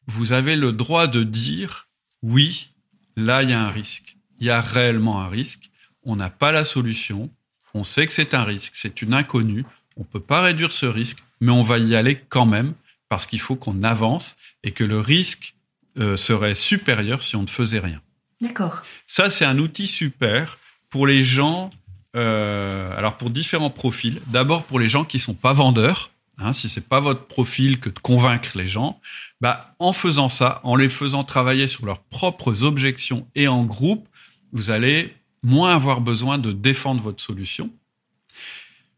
vous 0.05 0.33
avez 0.33 0.55
le 0.55 0.71
droit 0.71 1.07
de 1.07 1.23
dire, 1.23 1.89
oui, 2.21 2.69
là, 3.15 3.41
il 3.41 3.49
y 3.49 3.53
a 3.53 3.61
un 3.61 3.71
risque. 3.71 4.17
Il 4.39 4.45
y 4.45 4.51
a 4.51 4.61
réellement 4.61 5.19
un 5.19 5.29
risque. 5.29 5.71
On 6.03 6.15
n'a 6.15 6.29
pas 6.29 6.51
la 6.51 6.63
solution 6.63 7.31
on 7.73 7.83
sait 7.83 8.07
que 8.07 8.13
c'est 8.13 8.33
un 8.33 8.43
risque, 8.43 8.73
c'est 8.75 9.01
une 9.01 9.13
inconnue, 9.13 9.65
on 9.97 10.01
ne 10.01 10.05
peut 10.05 10.19
pas 10.19 10.41
réduire 10.41 10.71
ce 10.71 10.85
risque, 10.85 11.23
mais 11.41 11.51
on 11.51 11.63
va 11.63 11.77
y 11.77 11.95
aller 11.95 12.19
quand 12.29 12.45
même 12.45 12.73
parce 13.09 13.27
qu'il 13.27 13.39
faut 13.39 13.55
qu'on 13.55 13.83
avance 13.83 14.37
et 14.63 14.71
que 14.71 14.83
le 14.83 14.99
risque 14.99 15.55
euh, 15.97 16.17
serait 16.17 16.55
supérieur 16.55 17.23
si 17.23 17.35
on 17.35 17.41
ne 17.41 17.47
faisait 17.47 17.79
rien. 17.79 18.01
D'accord. 18.41 18.83
Ça, 19.07 19.29
c'est 19.29 19.45
un 19.45 19.57
outil 19.57 19.87
super 19.87 20.57
pour 20.89 21.05
les 21.05 21.23
gens, 21.23 21.71
euh, 22.15 22.95
alors 22.97 23.17
pour 23.17 23.29
différents 23.29 23.69
profils. 23.69 24.21
D'abord 24.27 24.63
pour 24.63 24.79
les 24.79 24.87
gens 24.87 25.03
qui 25.03 25.19
sont 25.19 25.33
pas 25.33 25.53
vendeurs, 25.53 26.11
hein, 26.37 26.53
si 26.53 26.69
c'est 26.69 26.87
pas 26.87 27.01
votre 27.01 27.25
profil 27.25 27.79
que 27.79 27.89
de 27.89 27.99
convaincre 27.99 28.51
les 28.55 28.67
gens, 28.67 29.01
bah, 29.41 29.75
en 29.79 29.93
faisant 29.93 30.29
ça, 30.29 30.61
en 30.63 30.75
les 30.75 30.89
faisant 30.89 31.23
travailler 31.23 31.67
sur 31.67 31.85
leurs 31.85 31.99
propres 31.99 32.63
objections 32.63 33.27
et 33.35 33.47
en 33.47 33.63
groupe, 33.63 34.07
vous 34.51 34.69
allez 34.69 35.13
moins 35.43 35.73
avoir 35.73 36.01
besoin 36.01 36.37
de 36.37 36.51
défendre 36.51 37.01
votre 37.01 37.21
solution. 37.21 37.69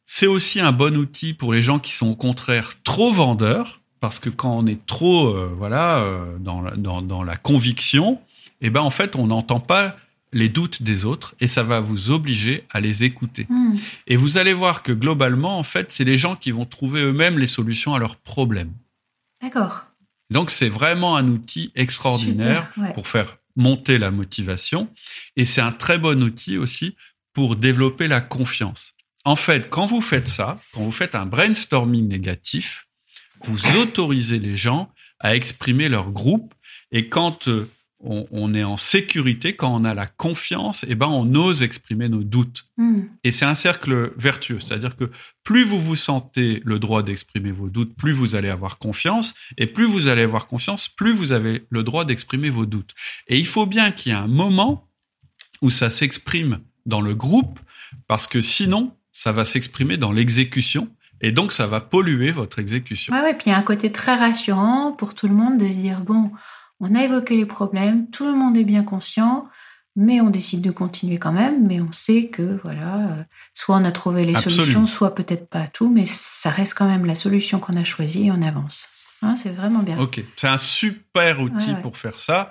C'est 0.05 0.27
aussi 0.27 0.59
un 0.59 0.71
bon 0.71 0.97
outil 0.97 1.33
pour 1.33 1.53
les 1.53 1.61
gens 1.61 1.79
qui 1.79 1.93
sont 1.93 2.09
au 2.09 2.15
contraire 2.15 2.73
trop 2.83 3.11
vendeurs, 3.11 3.81
parce 3.99 4.19
que 4.19 4.29
quand 4.29 4.57
on 4.57 4.65
est 4.65 4.85
trop 4.85 5.27
euh, 5.27 5.49
voilà 5.57 5.99
euh, 5.99 6.37
dans, 6.39 6.61
la, 6.61 6.75
dans, 6.75 7.23
la 7.23 7.37
conviction, 7.37 8.19
eh 8.59 8.69
ben 8.69 8.81
en 8.81 8.89
fait 8.89 9.15
on 9.15 9.27
n'entend 9.27 9.59
pas 9.59 9.95
les 10.33 10.49
doutes 10.49 10.81
des 10.81 11.05
autres 11.05 11.35
et 11.39 11.47
ça 11.47 11.63
va 11.63 11.79
vous 11.79 12.09
obliger 12.09 12.65
à 12.71 12.79
les 12.79 13.03
écouter. 13.03 13.45
Hmm. 13.49 13.75
Et 14.07 14.15
vous 14.15 14.37
allez 14.37 14.53
voir 14.53 14.83
que 14.83 14.91
globalement 14.91 15.57
en 15.57 15.63
fait 15.63 15.91
c'est 15.91 16.03
les 16.03 16.17
gens 16.17 16.35
qui 16.35 16.51
vont 16.51 16.65
trouver 16.65 17.03
eux-mêmes 17.03 17.37
les 17.37 17.47
solutions 17.47 17.93
à 17.93 17.99
leurs 17.99 18.15
problèmes. 18.17 18.73
D'accord. 19.41 19.85
Donc 20.29 20.49
c'est 20.49 20.69
vraiment 20.69 21.15
un 21.15 21.27
outil 21.27 21.71
extraordinaire 21.75 22.71
pour 22.95 23.07
faire 23.07 23.37
monter 23.55 23.97
la 23.97 24.11
motivation. 24.11 24.89
Et 25.35 25.45
c'est 25.45 25.61
un 25.61 25.71
très 25.71 25.97
bon 25.97 26.21
outil 26.23 26.57
aussi 26.57 26.95
pour 27.33 27.55
développer 27.55 28.07
la 28.07 28.21
confiance. 28.21 28.95
En 29.23 29.35
fait, 29.35 29.69
quand 29.69 29.85
vous 29.85 30.01
faites 30.01 30.27
ça, 30.27 30.59
quand 30.73 30.81
vous 30.81 30.91
faites 30.91 31.15
un 31.15 31.25
brainstorming 31.25 32.07
négatif, 32.07 32.87
vous 33.43 33.77
autorisez 33.77 34.39
les 34.39 34.55
gens 34.55 34.91
à 35.19 35.35
exprimer 35.35 35.89
leur 35.89 36.11
groupe. 36.11 36.53
Et 36.91 37.07
quand 37.07 37.47
euh, 37.47 37.69
on, 38.03 38.53
est 38.53 38.63
en 38.63 38.77
sécurité, 38.77 39.55
quand 39.55 39.73
on 39.73 39.83
a 39.83 39.93
la 39.93 40.07
confiance, 40.07 40.85
eh 40.87 40.95
ben 40.95 41.07
on 41.07 41.35
ose 41.35 41.61
exprimer 41.63 42.09
nos 42.09 42.23
doutes. 42.23 42.65
Hmm. 42.77 43.03
Et 43.23 43.31
c'est 43.31 43.45
un 43.45 43.55
cercle 43.55 44.13
vertueux, 44.17 44.59
c'est-à-dire 44.59 44.95
que 44.95 45.11
plus 45.43 45.63
vous 45.63 45.79
vous 45.79 45.95
sentez 45.95 46.61
le 46.65 46.79
droit 46.79 47.03
d'exprimer 47.03 47.51
vos 47.51 47.69
doutes, 47.69 47.95
plus 47.95 48.11
vous 48.11 48.35
allez 48.35 48.49
avoir 48.49 48.77
confiance, 48.79 49.33
et 49.57 49.67
plus 49.67 49.85
vous 49.85 50.07
allez 50.07 50.23
avoir 50.23 50.47
confiance, 50.47 50.89
plus 50.89 51.13
vous 51.13 51.31
avez 51.31 51.65
le 51.69 51.83
droit 51.83 52.05
d'exprimer 52.05 52.49
vos 52.49 52.65
doutes. 52.65 52.93
Et 53.27 53.37
il 53.37 53.47
faut 53.47 53.65
bien 53.65 53.91
qu'il 53.91 54.11
y 54.11 54.15
ait 54.15 54.17
un 54.17 54.27
moment 54.27 54.87
où 55.61 55.69
ça 55.69 55.89
s'exprime 55.89 56.59
dans 56.85 57.01
le 57.01 57.13
groupe, 57.13 57.59
parce 58.07 58.27
que 58.27 58.41
sinon, 58.41 58.95
ça 59.11 59.31
va 59.31 59.45
s'exprimer 59.45 59.97
dans 59.97 60.11
l'exécution. 60.11 60.89
Et 61.23 61.31
donc, 61.31 61.51
ça 61.51 61.67
va 61.67 61.81
polluer 61.81 62.31
votre 62.31 62.57
exécution. 62.57 63.13
Oui, 63.13 63.19
ouais, 63.21 63.33
puis 63.35 63.47
il 63.47 63.49
y 63.51 63.53
a 63.53 63.57
un 63.57 63.63
côté 63.63 63.91
très 63.91 64.15
rassurant 64.15 64.91
pour 64.91 65.13
tout 65.13 65.27
le 65.27 65.35
monde 65.35 65.59
de 65.59 65.69
se 65.69 65.77
dire, 65.77 65.99
bon, 65.99 66.31
on 66.81 66.95
a 66.95 67.03
évoqué 67.03 67.37
les 67.37 67.45
problèmes, 67.45 68.09
tout 68.09 68.25
le 68.25 68.33
monde 68.33 68.57
est 68.57 68.63
bien 68.63 68.83
conscient, 68.83 69.47
mais 69.95 70.19
on 70.19 70.29
décide 70.29 70.61
de 70.61 70.71
continuer 70.71 71.17
quand 71.17 71.31
même, 71.31 71.67
mais 71.67 71.79
on 71.79 71.91
sait 71.91 72.27
que 72.27 72.59
voilà, 72.63 72.97
euh, 72.97 73.23
soit 73.53 73.75
on 73.75 73.85
a 73.85 73.91
trouvé 73.91 74.25
les 74.25 74.35
solutions, 74.35 74.85
soit 74.85 75.13
peut-être 75.13 75.47
pas 75.47 75.67
tout, 75.67 75.89
mais 75.89 76.05
ça 76.05 76.49
reste 76.49 76.73
quand 76.73 76.87
même 76.87 77.05
la 77.05 77.15
solution 77.15 77.59
qu'on 77.59 77.77
a 77.77 77.83
choisie 77.83 78.27
et 78.27 78.31
on 78.31 78.41
avance. 78.41 78.87
Hein, 79.21 79.35
c'est 79.35 79.51
vraiment 79.51 79.83
bien. 79.83 79.99
Ok, 79.99 80.23
c'est 80.35 80.47
un 80.47 80.57
super 80.57 81.41
outil 81.41 81.75
pour 81.83 81.97
faire 81.97 82.17
ça. 82.17 82.49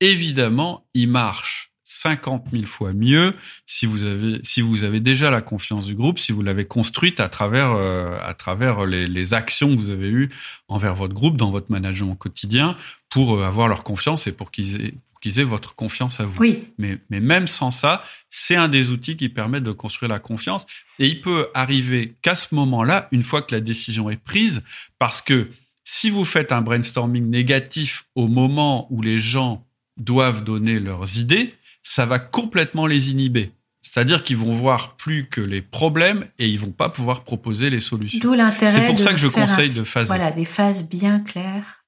Évidemment, 0.00 0.86
il 0.94 1.08
marche 1.08 1.71
50 1.84 2.46
000 2.52 2.66
fois 2.66 2.92
mieux 2.92 3.34
si 3.66 3.86
vous 3.86 4.04
avez 4.04 4.40
si 4.44 4.60
vous 4.60 4.84
avez 4.84 5.00
déjà 5.00 5.30
la 5.30 5.40
confiance 5.40 5.86
du 5.86 5.94
groupe, 5.94 6.18
si 6.18 6.32
vous 6.32 6.42
l'avez 6.42 6.64
construite 6.64 7.20
à 7.20 7.28
travers 7.28 7.72
euh, 7.72 8.16
à 8.22 8.34
travers 8.34 8.86
les, 8.86 9.06
les, 9.06 9.34
actions 9.34 9.74
que 9.74 9.80
vous 9.80 9.90
avez 9.90 10.08
eues 10.08 10.30
envers 10.68 10.94
votre 10.94 11.14
groupe 11.14 11.36
dans 11.36 11.50
votre 11.50 11.70
management 11.70 12.14
quotidien 12.14 12.76
pour 13.08 13.36
euh, 13.36 13.44
avoir 13.44 13.68
leur 13.68 13.82
confiance 13.82 14.26
et 14.26 14.32
pour 14.32 14.50
qu'ils 14.50 14.80
aient 14.80 14.94
qu'ils 15.22 15.38
aient 15.38 15.44
votre 15.44 15.74
confiance 15.74 16.20
à 16.20 16.26
vous. 16.26 16.36
Oui. 16.40 16.64
Mais, 16.78 16.98
mais 17.08 17.20
même 17.20 17.46
sans 17.46 17.70
ça, 17.70 18.04
c'est 18.28 18.56
un 18.56 18.68
des 18.68 18.90
outils 18.90 19.16
qui 19.16 19.28
permettent 19.28 19.62
de 19.62 19.72
construire 19.72 20.10
la 20.10 20.18
confiance. 20.18 20.66
Et 20.98 21.06
il 21.06 21.20
peut 21.20 21.48
arriver 21.54 22.14
qu'à 22.22 22.34
ce 22.34 22.54
moment-là, 22.56 23.08
une 23.12 23.22
fois 23.22 23.40
que 23.40 23.54
la 23.54 23.60
décision 23.60 24.10
est 24.10 24.22
prise, 24.22 24.62
parce 24.98 25.22
que 25.22 25.48
si 25.84 26.10
vous 26.10 26.24
faites 26.24 26.52
un 26.52 26.60
brainstorming 26.60 27.30
négatif 27.30 28.04
au 28.16 28.26
moment 28.26 28.88
où 28.90 29.00
les 29.00 29.20
gens 29.20 29.64
doivent 29.96 30.42
donner 30.42 30.80
leurs 30.80 31.18
idées, 31.18 31.54
ça 31.82 32.06
va 32.06 32.18
complètement 32.18 32.86
les 32.86 33.10
inhiber. 33.10 33.52
C'est-à-dire 33.82 34.22
qu'ils 34.22 34.36
vont 34.36 34.52
voir 34.52 34.96
plus 34.96 35.28
que 35.28 35.40
les 35.40 35.60
problèmes 35.60 36.28
et 36.38 36.48
ils 36.48 36.58
vont 36.58 36.70
pas 36.70 36.88
pouvoir 36.88 37.24
proposer 37.24 37.68
les 37.68 37.80
solutions. 37.80 38.20
D'où 38.20 38.34
l'intérêt. 38.34 38.80
C'est 38.80 38.86
pour 38.86 39.00
ça 39.00 39.10
que 39.10 39.18
je 39.18 39.26
conseille 39.26 39.74
de 39.74 39.84
phaser. 39.84 40.06
Voilà, 40.06 40.30
des 40.30 40.44
phases 40.44 40.88
bien 40.88 41.20
claires. 41.20 41.84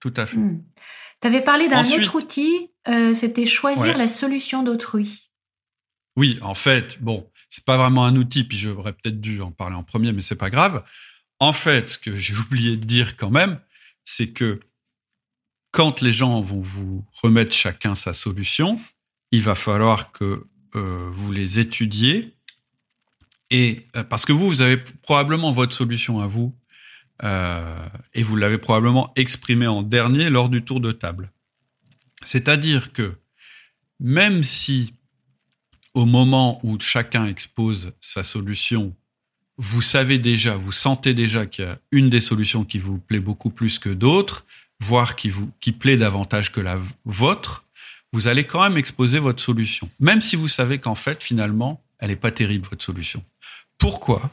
Tout 0.00 0.12
à 0.16 0.26
fait. 0.26 0.36
Hmm. 0.36 0.62
Tu 1.22 1.28
avais 1.28 1.40
parlé 1.40 1.68
d'un 1.68 1.80
autre 1.80 2.14
outil, 2.16 2.70
euh, 2.88 3.14
c'était 3.14 3.46
choisir 3.46 3.96
la 3.96 4.06
solution 4.06 4.62
d'autrui. 4.62 5.30
Oui, 6.16 6.38
en 6.42 6.54
fait, 6.54 7.02
bon, 7.02 7.30
c'est 7.48 7.64
pas 7.64 7.76
vraiment 7.78 8.04
un 8.04 8.16
outil, 8.16 8.44
puis 8.44 8.58
j'aurais 8.58 8.92
peut-être 8.92 9.20
dû 9.20 9.40
en 9.40 9.50
parler 9.50 9.76
en 9.76 9.82
premier, 9.82 10.12
mais 10.12 10.22
c'est 10.22 10.36
pas 10.36 10.50
grave. 10.50 10.84
En 11.40 11.52
fait, 11.52 11.90
ce 11.90 11.98
que 11.98 12.16
j'ai 12.16 12.34
oublié 12.46 12.76
de 12.76 12.84
dire 12.84 13.16
quand 13.16 13.30
même, 13.30 13.60
c'est 14.04 14.28
que 14.28 14.60
quand 15.76 16.00
les 16.00 16.10
gens 16.10 16.40
vont 16.40 16.62
vous 16.62 17.04
remettre 17.22 17.54
chacun 17.54 17.94
sa 17.94 18.14
solution, 18.14 18.80
il 19.30 19.42
va 19.42 19.54
falloir 19.54 20.10
que 20.10 20.46
euh, 20.74 21.10
vous 21.12 21.32
les 21.32 21.58
étudiez. 21.58 22.32
Et 23.50 23.84
euh, 23.94 24.02
parce 24.02 24.24
que 24.24 24.32
vous, 24.32 24.48
vous 24.48 24.62
avez 24.62 24.82
probablement 25.02 25.52
votre 25.52 25.74
solution 25.74 26.18
à 26.20 26.26
vous, 26.26 26.56
euh, 27.24 27.86
et 28.14 28.22
vous 28.22 28.36
l'avez 28.36 28.56
probablement 28.56 29.12
exprimé 29.16 29.66
en 29.66 29.82
dernier 29.82 30.30
lors 30.30 30.48
du 30.48 30.62
tour 30.62 30.80
de 30.80 30.92
table. 30.92 31.30
C'est-à-dire 32.24 32.94
que 32.94 33.12
même 34.00 34.42
si 34.42 34.94
au 35.92 36.06
moment 36.06 36.58
où 36.62 36.80
chacun 36.80 37.26
expose 37.26 37.92
sa 38.00 38.22
solution, 38.22 38.96
vous 39.58 39.82
savez 39.82 40.18
déjà, 40.18 40.56
vous 40.56 40.72
sentez 40.72 41.12
déjà 41.12 41.44
qu'il 41.44 41.66
y 41.66 41.68
a 41.68 41.78
une 41.90 42.08
des 42.08 42.22
solutions 42.22 42.64
qui 42.64 42.78
vous 42.78 42.98
plaît 42.98 43.20
beaucoup 43.20 43.50
plus 43.50 43.78
que 43.78 43.90
d'autres, 43.90 44.46
voire 44.80 45.16
qui 45.16 45.30
vous 45.30 45.50
qui 45.60 45.72
plaît 45.72 45.96
davantage 45.96 46.52
que 46.52 46.60
la 46.60 46.78
vôtre, 47.04 47.64
vous 48.12 48.28
allez 48.28 48.44
quand 48.44 48.62
même 48.62 48.76
exposer 48.76 49.18
votre 49.18 49.42
solution, 49.42 49.88
même 50.00 50.20
si 50.20 50.36
vous 50.36 50.48
savez 50.48 50.78
qu'en 50.78 50.94
fait 50.94 51.22
finalement 51.22 51.82
elle 51.98 52.08
n'est 52.08 52.16
pas 52.16 52.30
terrible 52.30 52.68
votre 52.68 52.84
solution. 52.84 53.22
Pourquoi? 53.78 54.30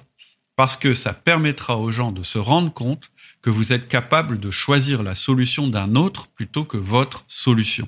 Parce 0.55 0.77
que 0.77 0.93
ça 0.93 1.13
permettra 1.13 1.77
aux 1.77 1.91
gens 1.91 2.11
de 2.11 2.23
se 2.23 2.37
rendre 2.37 2.71
compte 2.71 3.09
que 3.41 3.49
vous 3.49 3.73
êtes 3.73 3.87
capable 3.87 4.39
de 4.39 4.51
choisir 4.51 5.03
la 5.03 5.15
solution 5.15 5.67
d'un 5.67 5.95
autre 5.95 6.27
plutôt 6.27 6.63
que 6.63 6.77
votre 6.77 7.25
solution. 7.27 7.87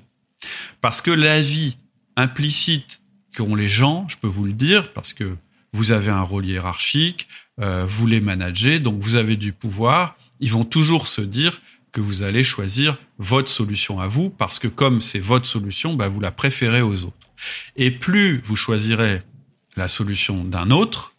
Parce 0.81 1.01
que 1.01 1.11
l'avis 1.11 1.77
implicite 2.15 3.01
qu'ont 3.35 3.55
les 3.55 3.69
gens, 3.69 4.07
je 4.07 4.17
peux 4.17 4.27
vous 4.27 4.45
le 4.45 4.53
dire, 4.53 4.93
parce 4.93 5.13
que 5.13 5.35
vous 5.73 5.91
avez 5.91 6.09
un 6.09 6.21
rôle 6.21 6.45
hiérarchique, 6.45 7.27
euh, 7.61 7.85
vous 7.87 8.07
les 8.07 8.21
managez, 8.21 8.79
donc 8.79 8.99
vous 8.99 9.15
avez 9.15 9.35
du 9.35 9.53
pouvoir, 9.53 10.17
ils 10.39 10.51
vont 10.51 10.65
toujours 10.65 11.07
se 11.07 11.21
dire 11.21 11.61
que 11.95 12.01
vous 12.01 12.23
allez 12.23 12.43
choisir 12.43 12.97
votre 13.19 13.49
solution 13.49 14.01
à 14.01 14.07
vous, 14.07 14.29
parce 14.29 14.59
que 14.59 14.67
comme 14.67 14.99
c'est 14.99 15.19
votre 15.19 15.47
solution, 15.47 15.93
bah, 15.93 16.09
vous 16.09 16.19
la 16.19 16.31
préférez 16.31 16.81
aux 16.81 17.05
autres. 17.05 17.29
Et 17.77 17.89
plus 17.89 18.41
vous 18.43 18.57
choisirez 18.57 19.21
la 19.77 19.87
solution 19.87 20.43
d'un 20.43 20.71
autre, 20.71 21.13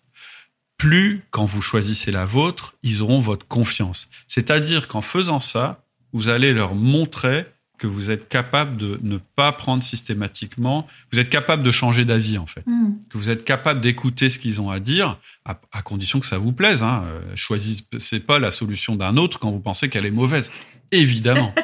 plus 0.76 1.22
quand 1.30 1.46
vous 1.46 1.62
choisissez 1.62 2.12
la 2.12 2.26
vôtre, 2.26 2.74
ils 2.82 3.02
auront 3.02 3.20
votre 3.20 3.48
confiance. 3.48 4.10
C'est-à-dire 4.28 4.86
qu'en 4.86 5.00
faisant 5.00 5.40
ça, 5.40 5.82
vous 6.12 6.28
allez 6.28 6.52
leur 6.52 6.74
montrer 6.74 7.46
que 7.78 7.86
vous 7.86 8.10
êtes 8.10 8.28
capable 8.28 8.76
de 8.76 9.00
ne 9.02 9.16
pas 9.16 9.52
prendre 9.52 9.82
systématiquement, 9.82 10.86
vous 11.10 11.18
êtes 11.18 11.30
capable 11.30 11.64
de 11.64 11.70
changer 11.70 12.04
d'avis 12.04 12.36
en 12.36 12.46
fait, 12.46 12.66
hmm. 12.66 12.95
Que 13.10 13.18
vous 13.18 13.30
êtes 13.30 13.44
capable 13.44 13.80
d'écouter 13.80 14.30
ce 14.30 14.38
qu'ils 14.38 14.60
ont 14.60 14.70
à 14.70 14.80
dire, 14.80 15.20
à, 15.44 15.82
condition 15.82 16.20
que 16.20 16.26
ça 16.26 16.38
vous 16.38 16.52
plaise. 16.52 16.82
Hein. 16.82 17.04
Euh, 17.06 17.36
choisissez 17.36 18.20
pas 18.20 18.38
la 18.38 18.50
solution 18.50 18.96
d'un 18.96 19.16
autre 19.16 19.38
quand 19.38 19.50
vous 19.50 19.60
pensez 19.60 19.88
qu'elle 19.88 20.06
est 20.06 20.10
mauvaise, 20.10 20.50
évidemment. 20.92 21.54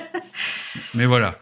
Mais 0.95 1.07
voilà, 1.07 1.41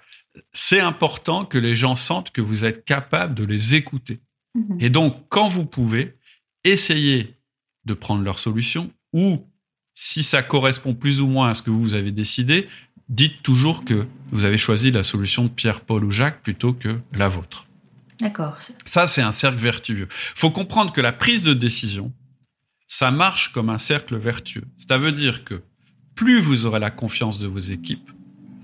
c'est 0.52 0.80
important 0.80 1.44
que 1.44 1.58
les 1.58 1.76
gens 1.76 1.96
sentent 1.96 2.30
que 2.30 2.40
vous 2.40 2.64
êtes 2.64 2.84
capable 2.84 3.34
de 3.34 3.44
les 3.44 3.74
écouter. 3.74 4.20
Hmm. 4.54 4.76
Et 4.80 4.90
donc, 4.90 5.16
quand 5.28 5.48
vous 5.48 5.66
pouvez, 5.66 6.16
essayez 6.64 7.36
de 7.84 7.94
prendre 7.94 8.22
leur 8.22 8.38
solution 8.38 8.90
ou 9.12 9.46
si 9.94 10.22
ça 10.22 10.42
correspond 10.42 10.94
plus 10.94 11.20
ou 11.20 11.26
moins 11.26 11.50
à 11.50 11.54
ce 11.54 11.62
que 11.62 11.70
vous 11.70 11.94
avez 11.94 12.12
décidé, 12.12 12.68
dites 13.08 13.42
toujours 13.42 13.84
que 13.84 14.06
vous 14.30 14.44
avez 14.44 14.58
choisi 14.58 14.90
la 14.90 15.02
solution 15.02 15.44
de 15.44 15.48
Pierre, 15.48 15.80
Paul 15.80 16.04
ou 16.04 16.10
Jacques 16.10 16.42
plutôt 16.42 16.72
que 16.72 17.00
la 17.12 17.28
vôtre. 17.28 17.66
D'accord. 18.20 18.58
Ça, 18.84 19.06
c'est 19.06 19.22
un 19.22 19.32
cercle 19.32 19.58
vertueux. 19.58 20.08
Il 20.10 20.38
faut 20.38 20.50
comprendre 20.50 20.92
que 20.92 21.00
la 21.00 21.12
prise 21.12 21.42
de 21.42 21.54
décision, 21.54 22.12
ça 22.86 23.10
marche 23.10 23.52
comme 23.52 23.70
un 23.70 23.78
cercle 23.78 24.16
vertueux. 24.16 24.64
Ça 24.88 24.98
veut 24.98 25.12
dire 25.12 25.44
que 25.44 25.62
plus 26.14 26.40
vous 26.40 26.66
aurez 26.66 26.80
la 26.80 26.90
confiance 26.90 27.38
de 27.38 27.46
vos 27.46 27.60
équipes, 27.60 28.10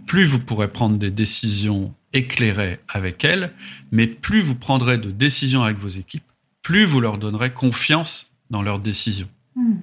plus 0.07 0.25
vous 0.25 0.41
pourrez 0.41 0.69
prendre 0.69 0.99
des 0.99 1.11
décisions 1.11 1.95
éclairées 2.13 2.81
avec 2.89 3.25
elles, 3.25 3.53
mais 3.93 4.07
plus 4.07 4.41
vous 4.41 4.55
prendrez 4.57 4.99
de 4.99 5.11
décisions 5.11 5.63
avec 5.63 5.79
vos 5.79 5.89
équipes, 5.89 6.25
plus 6.63 6.85
vous 6.85 7.01
leur 7.01 7.19
donnerez 7.19 7.53
confiance 7.53 8.33
dans 8.51 8.63
leurs 8.63 8.81
décisions. 8.81 9.29
Hmm. 9.55 9.77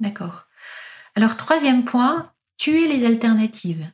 D'accord. 0.00 0.46
Alors, 1.14 1.36
troisième 1.36 1.84
point, 1.84 2.32
tuer 2.56 2.88
les 2.88 3.04
alternatives. 3.04 3.88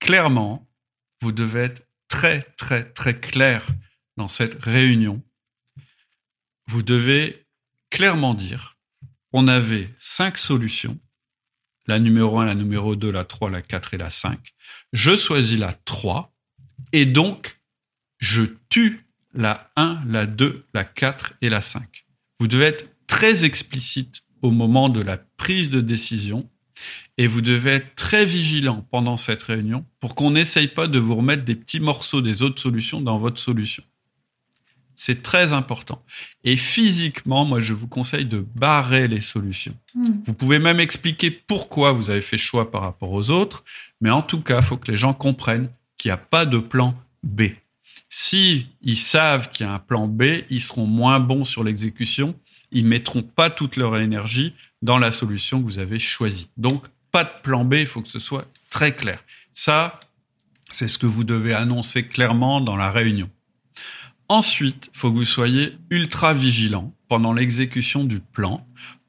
Clairement, 0.00 0.66
vous 1.22 1.32
devez 1.32 1.60
être 1.60 1.85
très, 2.08 2.42
très, 2.56 2.84
très 2.84 3.18
clair 3.18 3.66
dans 4.16 4.28
cette 4.28 4.62
réunion. 4.62 5.22
Vous 6.66 6.82
devez 6.82 7.46
clairement 7.90 8.34
dire, 8.34 8.76
on 9.32 9.48
avait 9.48 9.94
cinq 10.00 10.38
solutions, 10.38 10.98
la 11.86 11.98
numéro 11.98 12.38
1, 12.40 12.46
la 12.46 12.54
numéro 12.54 12.96
2, 12.96 13.10
la 13.10 13.24
3, 13.24 13.50
la 13.50 13.62
4 13.62 13.94
et 13.94 13.98
la 13.98 14.10
5. 14.10 14.54
Je 14.92 15.16
choisis 15.16 15.58
la 15.58 15.72
3 15.72 16.34
et 16.92 17.06
donc 17.06 17.60
je 18.18 18.42
tue 18.68 19.06
la 19.34 19.70
1, 19.76 20.02
la 20.06 20.26
2, 20.26 20.64
la 20.74 20.84
4 20.84 21.34
et 21.42 21.48
la 21.48 21.60
5. 21.60 22.06
Vous 22.40 22.48
devez 22.48 22.66
être 22.66 22.88
très 23.06 23.44
explicite 23.44 24.22
au 24.42 24.50
moment 24.50 24.88
de 24.88 25.00
la 25.00 25.16
prise 25.16 25.70
de 25.70 25.80
décision 25.80 26.50
et 27.18 27.26
vous 27.26 27.40
devez 27.40 27.72
être 27.72 27.94
très 27.94 28.24
vigilant 28.24 28.86
pendant 28.90 29.16
cette 29.16 29.42
réunion 29.42 29.84
pour 30.00 30.14
qu'on 30.14 30.32
n'essaye 30.32 30.68
pas 30.68 30.86
de 30.86 30.98
vous 30.98 31.16
remettre 31.16 31.44
des 31.44 31.54
petits 31.54 31.80
morceaux 31.80 32.22
des 32.22 32.42
autres 32.42 32.60
solutions 32.60 33.00
dans 33.00 33.18
votre 33.18 33.40
solution. 33.40 33.82
C'est 34.98 35.22
très 35.22 35.52
important. 35.52 36.02
Et 36.42 36.56
physiquement, 36.56 37.44
moi, 37.44 37.60
je 37.60 37.74
vous 37.74 37.86
conseille 37.86 38.24
de 38.24 38.44
barrer 38.54 39.08
les 39.08 39.20
solutions. 39.20 39.76
Hmm. 39.94 40.20
Vous 40.26 40.32
pouvez 40.32 40.58
même 40.58 40.80
expliquer 40.80 41.30
pourquoi 41.30 41.92
vous 41.92 42.08
avez 42.08 42.22
fait 42.22 42.38
choix 42.38 42.70
par 42.70 42.80
rapport 42.80 43.12
aux 43.12 43.30
autres, 43.30 43.62
mais 44.00 44.10
en 44.10 44.22
tout 44.22 44.40
cas, 44.40 44.60
il 44.60 44.64
faut 44.64 44.78
que 44.78 44.90
les 44.90 44.96
gens 44.96 45.12
comprennent 45.12 45.68
qu'il 45.68 45.76
qu'il 45.98 46.08
n'y 46.10 46.14
a 46.14 46.18
pas 46.18 46.46
de 46.46 46.58
plan 46.58 46.94
B. 47.22 47.42
Si 48.08 48.66
ils 48.82 48.98
savent 48.98 49.50
qu'il 49.50 49.66
y 49.66 49.68
a 49.68 49.72
un 49.72 49.78
plan 49.78 50.06
B, 50.06 50.22
ils 50.50 50.60
seront 50.60 50.86
moins 50.86 51.20
bons 51.20 51.44
sur 51.44 51.64
l'exécution. 51.64 52.34
Ils 52.70 52.84
mettront 52.84 53.22
pas 53.22 53.50
toute 53.50 53.76
leur 53.76 53.96
énergie 53.98 54.54
dans 54.82 54.98
la 54.98 55.12
solution 55.12 55.60
que 55.60 55.64
vous 55.64 55.78
avez 55.78 55.98
choisie. 55.98 56.48
Donc, 56.56 56.84
pas 57.10 57.24
de 57.24 57.30
plan 57.42 57.64
B, 57.64 57.74
il 57.74 57.86
faut 57.86 58.02
que 58.02 58.08
ce 58.08 58.18
soit 58.18 58.46
très 58.70 58.94
clair. 58.94 59.22
Ça, 59.52 60.00
c'est 60.72 60.88
ce 60.88 60.98
que 60.98 61.06
vous 61.06 61.24
devez 61.24 61.54
annoncer 61.54 62.06
clairement 62.06 62.60
dans 62.60 62.76
la 62.76 62.90
réunion. 62.90 63.30
Ensuite, 64.28 64.90
il 64.92 64.98
faut 64.98 65.10
que 65.10 65.16
vous 65.16 65.24
soyez 65.24 65.78
ultra 65.90 66.34
vigilant 66.34 66.92
pendant 67.08 67.32
l'exécution 67.32 68.04
du 68.04 68.20
plan 68.20 68.66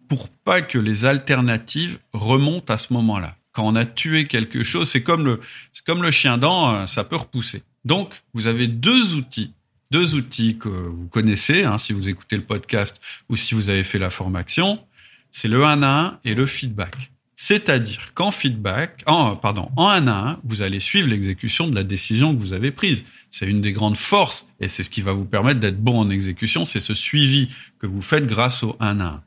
pour 0.07 0.29
pas 0.29 0.61
que 0.61 0.77
les 0.77 1.05
alternatives 1.05 1.99
remontent 2.13 2.73
à 2.73 2.77
ce 2.77 2.93
moment-là. 2.93 3.35
Quand 3.51 3.65
on 3.65 3.75
a 3.75 3.85
tué 3.85 4.27
quelque 4.27 4.63
chose, 4.63 4.89
c'est 4.89 5.01
comme 5.01 5.25
le, 5.25 5.41
comme 5.85 6.03
le 6.03 6.11
chien 6.11 6.37
dent, 6.37 6.73
euh, 6.73 6.85
ça 6.85 7.03
peut 7.03 7.15
repousser. 7.15 7.63
Donc, 7.85 8.13
vous 8.33 8.47
avez 8.47 8.67
deux 8.67 9.15
outils, 9.15 9.53
deux 9.89 10.13
outils 10.15 10.57
que 10.57 10.69
vous 10.69 11.07
connaissez, 11.07 11.63
hein, 11.63 11.77
si 11.77 11.93
vous 11.93 12.07
écoutez 12.07 12.37
le 12.37 12.43
podcast 12.43 13.01
ou 13.29 13.35
si 13.35 13.55
vous 13.55 13.69
avez 13.69 13.83
fait 13.83 13.99
la 13.99 14.11
formation. 14.11 14.79
C'est 15.31 15.47
le 15.47 15.63
1 15.63 15.83
à 15.83 15.87
1 15.87 16.19
et 16.25 16.33
le 16.33 16.45
feedback. 16.45 17.11
C'est-à-dire 17.35 18.13
qu'en 18.15 18.31
feedback, 18.31 19.03
en, 19.05 19.35
pardon, 19.35 19.69
en 19.75 19.87
1 19.87 20.07
à 20.07 20.29
1, 20.31 20.39
vous 20.43 20.63
allez 20.63 20.79
suivre 20.79 21.07
l'exécution 21.07 21.67
de 21.67 21.75
la 21.75 21.83
décision 21.83 22.33
que 22.33 22.39
vous 22.39 22.53
avez 22.53 22.71
prise. 22.71 23.03
C'est 23.29 23.45
une 23.45 23.61
des 23.61 23.73
grandes 23.73 23.97
forces 23.97 24.49
et 24.59 24.67
c'est 24.67 24.83
ce 24.83 24.89
qui 24.89 25.01
va 25.01 25.13
vous 25.13 25.25
permettre 25.25 25.59
d'être 25.59 25.79
bon 25.79 25.99
en 25.99 26.09
exécution, 26.09 26.65
c'est 26.65 26.79
ce 26.79 26.95
suivi 26.95 27.49
que 27.79 27.85
vous 27.85 28.01
faites 28.01 28.25
grâce 28.25 28.63
au 28.63 28.75
1 28.79 28.99
à 28.99 29.05
1. 29.05 29.23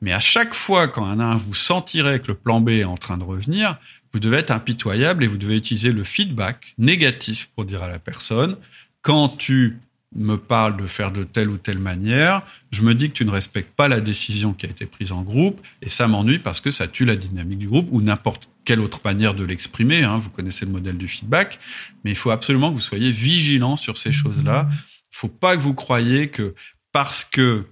Mais 0.00 0.12
à 0.12 0.20
chaque 0.20 0.54
fois 0.54 0.88
qu'en 0.88 1.06
1 1.06 1.20
à 1.20 1.24
1, 1.24 1.36
vous 1.36 1.54
sentirez 1.54 2.20
que 2.20 2.28
le 2.28 2.34
plan 2.34 2.60
B 2.60 2.70
est 2.70 2.84
en 2.84 2.96
train 2.96 3.18
de 3.18 3.24
revenir, 3.24 3.78
vous 4.12 4.20
devez 4.20 4.38
être 4.38 4.50
impitoyable 4.50 5.24
et 5.24 5.26
vous 5.26 5.38
devez 5.38 5.56
utiliser 5.56 5.92
le 5.92 6.04
feedback 6.04 6.74
négatif 6.78 7.50
pour 7.54 7.64
dire 7.64 7.82
à 7.82 7.88
la 7.88 7.98
personne, 7.98 8.56
quand 9.02 9.28
tu 9.28 9.78
me 10.14 10.36
parle 10.36 10.76
de 10.76 10.86
faire 10.86 11.10
de 11.10 11.24
telle 11.24 11.48
ou 11.48 11.56
telle 11.56 11.78
manière, 11.78 12.42
je 12.70 12.82
me 12.82 12.94
dis 12.94 13.08
que 13.10 13.14
tu 13.14 13.24
ne 13.24 13.30
respectes 13.30 13.74
pas 13.74 13.88
la 13.88 14.00
décision 14.00 14.52
qui 14.52 14.66
a 14.66 14.68
été 14.68 14.86
prise 14.86 15.12
en 15.12 15.22
groupe, 15.22 15.60
et 15.82 15.88
ça 15.88 16.08
m'ennuie 16.08 16.38
parce 16.38 16.60
que 16.60 16.70
ça 16.70 16.88
tue 16.88 17.04
la 17.04 17.16
dynamique 17.16 17.58
du 17.58 17.68
groupe, 17.68 17.88
ou 17.90 18.00
n'importe 18.00 18.48
quelle 18.64 18.80
autre 18.80 19.00
manière 19.04 19.34
de 19.34 19.44
l'exprimer, 19.44 20.04
hein, 20.04 20.16
vous 20.18 20.30
connaissez 20.30 20.64
le 20.64 20.72
modèle 20.72 20.96
du 20.96 21.08
feedback, 21.08 21.58
mais 22.04 22.12
il 22.12 22.16
faut 22.16 22.30
absolument 22.30 22.70
que 22.70 22.74
vous 22.74 22.80
soyez 22.80 23.10
vigilant 23.10 23.76
sur 23.76 23.98
ces 23.98 24.12
choses-là. 24.12 24.68
Il 24.70 25.16
faut 25.16 25.28
pas 25.28 25.56
que 25.56 25.62
vous 25.62 25.74
croyiez 25.74 26.28
que 26.28 26.54
parce 26.92 27.24
que 27.24 27.66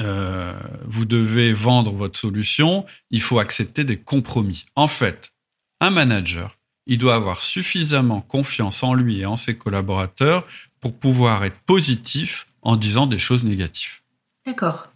euh, 0.00 0.52
vous 0.84 1.04
devez 1.04 1.52
vendre 1.52 1.92
votre 1.92 2.18
solution, 2.18 2.86
il 3.10 3.20
faut 3.20 3.38
accepter 3.38 3.84
des 3.84 3.96
compromis. 3.96 4.64
En 4.74 4.88
fait, 4.88 5.32
un 5.80 5.90
manager, 5.90 6.58
il 6.86 6.98
doit 6.98 7.14
avoir 7.14 7.42
suffisamment 7.42 8.20
confiance 8.20 8.82
en 8.82 8.94
lui 8.94 9.20
et 9.20 9.26
en 9.26 9.36
ses 9.36 9.56
collaborateurs 9.56 10.46
pour 10.82 10.98
pouvoir 10.98 11.44
être 11.44 11.58
positif 11.60 12.46
en 12.60 12.76
disant 12.76 13.06
des 13.06 13.18
choses 13.18 13.44
négatives. 13.44 14.00
D'accord. 14.44 14.92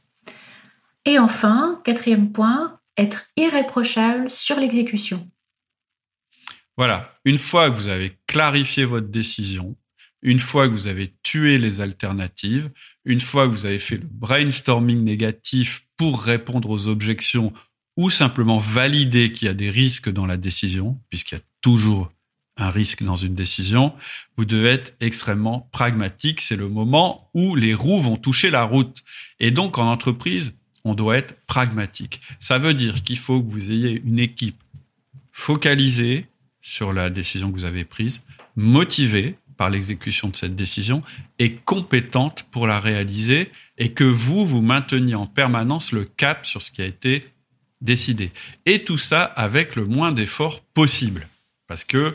Et 1.06 1.18
enfin, 1.18 1.80
quatrième 1.84 2.32
point, 2.32 2.78
être 2.98 3.26
irréprochable 3.36 4.28
sur 4.28 4.58
l'exécution. 4.60 5.30
Voilà, 6.76 7.14
une 7.24 7.38
fois 7.38 7.70
que 7.70 7.76
vous 7.76 7.88
avez 7.88 8.18
clarifié 8.26 8.84
votre 8.84 9.08
décision, 9.08 9.76
une 10.20 10.40
fois 10.40 10.68
que 10.68 10.74
vous 10.74 10.88
avez 10.88 11.14
tué 11.22 11.56
les 11.56 11.80
alternatives, 11.80 12.70
une 13.04 13.20
fois 13.20 13.46
que 13.46 13.52
vous 13.52 13.64
avez 13.64 13.78
fait 13.78 13.96
le 13.96 14.06
brainstorming 14.10 15.02
négatif 15.04 15.86
pour 15.96 16.20
répondre 16.20 16.68
aux 16.68 16.88
objections 16.88 17.52
ou 17.96 18.10
simplement 18.10 18.58
valider 18.58 19.32
qu'il 19.32 19.46
y 19.46 19.50
a 19.50 19.54
des 19.54 19.70
risques 19.70 20.10
dans 20.10 20.26
la 20.26 20.36
décision, 20.36 21.00
puisqu'il 21.08 21.36
y 21.36 21.38
a 21.38 21.44
toujours 21.62 22.10
un 22.56 22.70
risque 22.70 23.02
dans 23.02 23.16
une 23.16 23.34
décision, 23.34 23.92
vous 24.36 24.44
devez 24.44 24.70
être 24.70 24.94
extrêmement 25.00 25.68
pragmatique. 25.72 26.40
C'est 26.40 26.56
le 26.56 26.68
moment 26.68 27.30
où 27.34 27.54
les 27.54 27.75
roues 27.75 28.00
vont 28.00 28.16
toucher 28.16 28.50
la 28.50 28.64
route. 28.64 29.02
Et 29.40 29.50
donc, 29.50 29.78
en 29.78 29.90
entreprise, 29.90 30.54
on 30.84 30.95
doit 30.95 31.19
être 31.19 31.36
pragmatique. 31.47 32.21
Ça 32.38 32.58
veut 32.58 32.75
dire 32.75 33.02
qu'il 33.02 33.19
faut 33.19 33.42
que 33.42 33.50
vous 33.50 33.71
ayez 33.71 34.00
une 34.04 34.19
équipe 34.19 34.62
focalisée 35.32 36.26
sur 36.62 36.92
la 36.92 37.10
décision 37.10 37.52
que 37.52 37.58
vous 37.58 37.64
avez 37.64 37.84
prise, 37.84 38.25
motivée 38.56 39.36
par 39.56 39.71
l'exécution 39.71 40.28
de 40.28 40.36
cette 40.36 40.56
décision 40.56 41.02
et 41.38 41.54
compétente 41.54 42.45
pour 42.50 42.66
la 42.66 42.80
réaliser 42.80 43.50
et 43.78 43.92
que 43.92 44.04
vous, 44.04 44.47
vous 44.47 44.62
mainteniez 44.62 45.14
en 45.14 45.26
permanence 45.26 45.92
le 45.92 46.04
cap 46.04 46.47
sur 46.47 46.62
ce 46.62 46.71
qui 46.71 46.82
a 46.82 46.86
été 46.86 47.26
décidé. 47.80 48.32
Et 48.64 48.84
tout 48.84 48.99
ça 48.99 49.23
avec 49.23 49.76
le 49.76 49.84
moins 49.84 50.12
d'efforts 50.12 50.60
possible. 50.62 51.28
Parce 51.66 51.84
que 51.84 52.14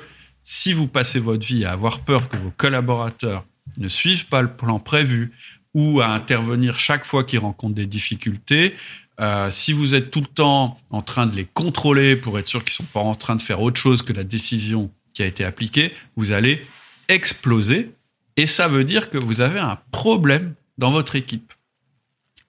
si 0.51 0.73
vous 0.73 0.87
passez 0.87 1.19
votre 1.19 1.47
vie 1.47 1.63
à 1.63 1.71
avoir 1.71 2.01
peur 2.01 2.27
que 2.27 2.35
vos 2.35 2.51
collaborateurs 2.57 3.45
ne 3.77 3.87
suivent 3.87 4.25
pas 4.25 4.41
le 4.41 4.51
plan 4.51 4.79
prévu 4.79 5.31
ou 5.73 6.01
à 6.01 6.07
intervenir 6.07 6.77
chaque 6.77 7.05
fois 7.05 7.23
qu'ils 7.23 7.39
rencontrent 7.39 7.73
des 7.73 7.85
difficultés, 7.85 8.75
euh, 9.21 9.49
si 9.49 9.71
vous 9.71 9.95
êtes 9.95 10.11
tout 10.11 10.19
le 10.19 10.27
temps 10.27 10.77
en 10.89 11.01
train 11.01 11.25
de 11.25 11.37
les 11.37 11.45
contrôler 11.45 12.17
pour 12.17 12.37
être 12.37 12.49
sûr 12.49 12.65
qu'ils 12.65 12.73
sont 12.73 12.83
pas 12.83 12.99
en 12.99 13.15
train 13.15 13.37
de 13.37 13.41
faire 13.41 13.61
autre 13.61 13.79
chose 13.79 14.01
que 14.01 14.11
la 14.11 14.25
décision 14.25 14.91
qui 15.13 15.23
a 15.23 15.25
été 15.25 15.45
appliquée, 15.45 15.93
vous 16.17 16.31
allez 16.31 16.65
exploser. 17.07 17.93
Et 18.35 18.45
ça 18.45 18.67
veut 18.67 18.83
dire 18.83 19.09
que 19.09 19.17
vous 19.17 19.39
avez 19.39 19.59
un 19.59 19.79
problème 19.93 20.55
dans 20.77 20.91
votre 20.91 21.15
équipe. 21.15 21.53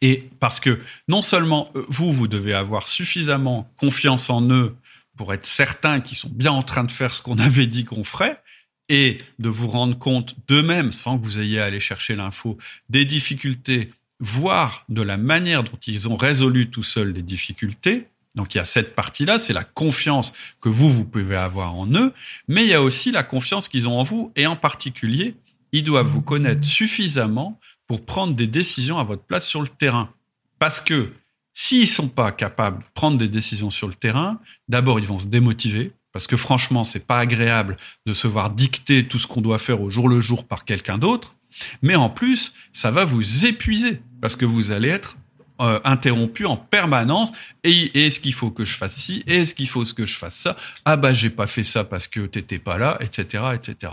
Et 0.00 0.28
parce 0.40 0.58
que 0.58 0.80
non 1.06 1.22
seulement 1.22 1.70
euh, 1.76 1.86
vous, 1.88 2.12
vous 2.12 2.26
devez 2.26 2.52
avoir 2.52 2.88
suffisamment 2.88 3.70
confiance 3.76 4.28
en 4.28 4.42
eux 4.50 4.74
pour 5.22 5.32
être 5.35 5.46
certain 5.46 6.00
qu'ils 6.00 6.16
sont 6.16 6.32
bien 6.35 6.50
en 6.50 6.64
train 6.64 6.82
de 6.82 6.90
faire 6.90 7.14
ce 7.14 7.22
qu'on 7.22 7.38
avait 7.38 7.68
dit 7.68 7.85
qu'on 7.85 8.02
ferait 8.02 8.42
et 8.88 9.18
de 9.38 9.48
vous 9.48 9.68
rendre 9.68 9.96
compte 9.96 10.35
d'eux-mêmes, 10.48 10.90
sans 10.90 11.16
que 11.16 11.24
vous 11.24 11.38
ayez 11.38 11.61
à 11.61 11.66
aller 11.66 11.78
chercher 11.78 12.16
l'info, 12.16 12.58
des 12.88 13.04
difficultés, 13.04 13.92
voire 14.18 14.85
de 14.88 15.00
la 15.00 15.18
manière 15.18 15.62
dont 15.62 15.78
ils 15.87 16.08
ont 16.08 16.16
résolu 16.16 16.70
tout 16.70 16.82
seuls 16.82 17.12
les 17.12 17.22
difficultés. 17.22 18.08
Donc 18.35 18.56
il 18.56 18.58
y 18.58 18.61
a 18.61 18.64
cette 18.64 18.96
partie-là, 18.96 19.38
c'est 19.38 19.52
la 19.52 19.62
confiance 19.62 20.32
que 20.61 20.68
vous, 20.68 20.90
vous 20.90 21.04
pouvez 21.04 21.37
avoir 21.37 21.76
en 21.76 21.87
eux, 21.94 22.12
mais 22.48 22.64
il 22.64 22.70
y 22.70 22.74
a 22.74 22.82
aussi 22.82 23.12
la 23.12 23.22
confiance 23.22 23.68
qu'ils 23.68 23.87
ont 23.87 24.00
en 24.00 24.02
vous, 24.02 24.32
et 24.35 24.48
en 24.48 24.56
particulier, 24.56 25.37
ils 25.70 25.85
doivent 25.85 26.08
vous 26.08 26.20
connaître 26.20 26.66
suffisamment 26.66 27.61
pour 27.87 28.04
prendre 28.04 28.35
des 28.35 28.48
décisions 28.48 28.98
à 28.98 29.04
votre 29.04 29.22
place 29.22 29.46
sur 29.46 29.62
le 29.62 29.68
terrain. 29.68 30.12
Parce 30.58 30.80
que 30.80 31.12
S'ils 31.54 31.88
sont 31.88 32.08
pas 32.08 32.32
capables 32.32 32.78
de 32.78 32.88
prendre 32.94 33.18
des 33.18 33.28
décisions 33.28 33.70
sur 33.70 33.88
le 33.88 33.94
terrain, 33.94 34.40
d'abord 34.68 34.98
ils 34.98 35.06
vont 35.06 35.18
se 35.18 35.26
démotiver 35.26 35.92
parce 36.12 36.26
que 36.26 36.36
franchement 36.36 36.84
c'est 36.84 37.06
pas 37.06 37.18
agréable 37.18 37.76
de 38.06 38.12
se 38.12 38.26
voir 38.26 38.50
dicter 38.50 39.06
tout 39.06 39.18
ce 39.18 39.26
qu'on 39.26 39.40
doit 39.40 39.58
faire 39.58 39.80
au 39.80 39.90
jour 39.90 40.08
le 40.08 40.20
jour 40.20 40.46
par 40.46 40.64
quelqu'un 40.64 40.98
d'autre. 40.98 41.36
Mais 41.82 41.96
en 41.96 42.08
plus, 42.08 42.54
ça 42.72 42.90
va 42.90 43.04
vous 43.04 43.44
épuiser 43.44 44.00
parce 44.20 44.36
que 44.36 44.46
vous 44.46 44.70
allez 44.70 44.88
être 44.88 45.16
euh, 45.60 45.80
interrompu 45.84 46.46
en 46.46 46.56
permanence. 46.56 47.32
Et 47.62 48.06
est-ce 48.06 48.20
qu'il 48.20 48.32
faut 48.32 48.50
que 48.50 48.64
je 48.64 48.74
fasse 48.74 48.94
ci? 48.94 49.22
Est-ce 49.26 49.54
qu'il 49.54 49.68
faut 49.68 49.84
que 49.84 50.06
je 50.06 50.16
fasse 50.16 50.36
ça? 50.36 50.56
Ah 50.84 50.96
bah 50.96 51.12
j'ai 51.12 51.30
pas 51.30 51.46
fait 51.46 51.62
ça 51.62 51.84
parce 51.84 52.08
que 52.08 52.20
t'étais 52.20 52.58
pas 52.58 52.78
là, 52.78 52.96
etc., 53.00 53.44
etc. 53.54 53.92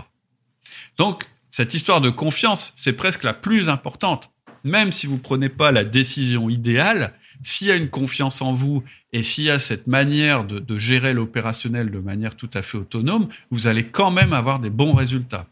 Donc 0.96 1.28
cette 1.50 1.74
histoire 1.74 2.00
de 2.00 2.10
confiance, 2.10 2.72
c'est 2.76 2.94
presque 2.94 3.24
la 3.24 3.34
plus 3.34 3.68
importante. 3.68 4.30
Même 4.64 4.92
si 4.92 5.06
vous 5.06 5.18
prenez 5.18 5.48
pas 5.48 5.70
la 5.70 5.84
décision 5.84 6.48
idéale, 6.48 7.14
s'il 7.42 7.68
y 7.68 7.70
a 7.70 7.76
une 7.76 7.90
confiance 7.90 8.42
en 8.42 8.52
vous 8.52 8.82
et 9.12 9.22
s'il 9.22 9.44
y 9.44 9.50
a 9.50 9.58
cette 9.58 9.86
manière 9.86 10.44
de, 10.44 10.78
gérer 10.78 11.12
l'opérationnel 11.12 11.90
de 11.90 11.98
manière 11.98 12.36
tout 12.36 12.50
à 12.54 12.62
fait 12.62 12.78
autonome, 12.78 13.28
vous 13.50 13.66
allez 13.66 13.86
quand 13.86 14.10
même 14.10 14.32
avoir 14.32 14.58
des 14.58 14.70
bons 14.70 14.94
résultats. 14.94 15.46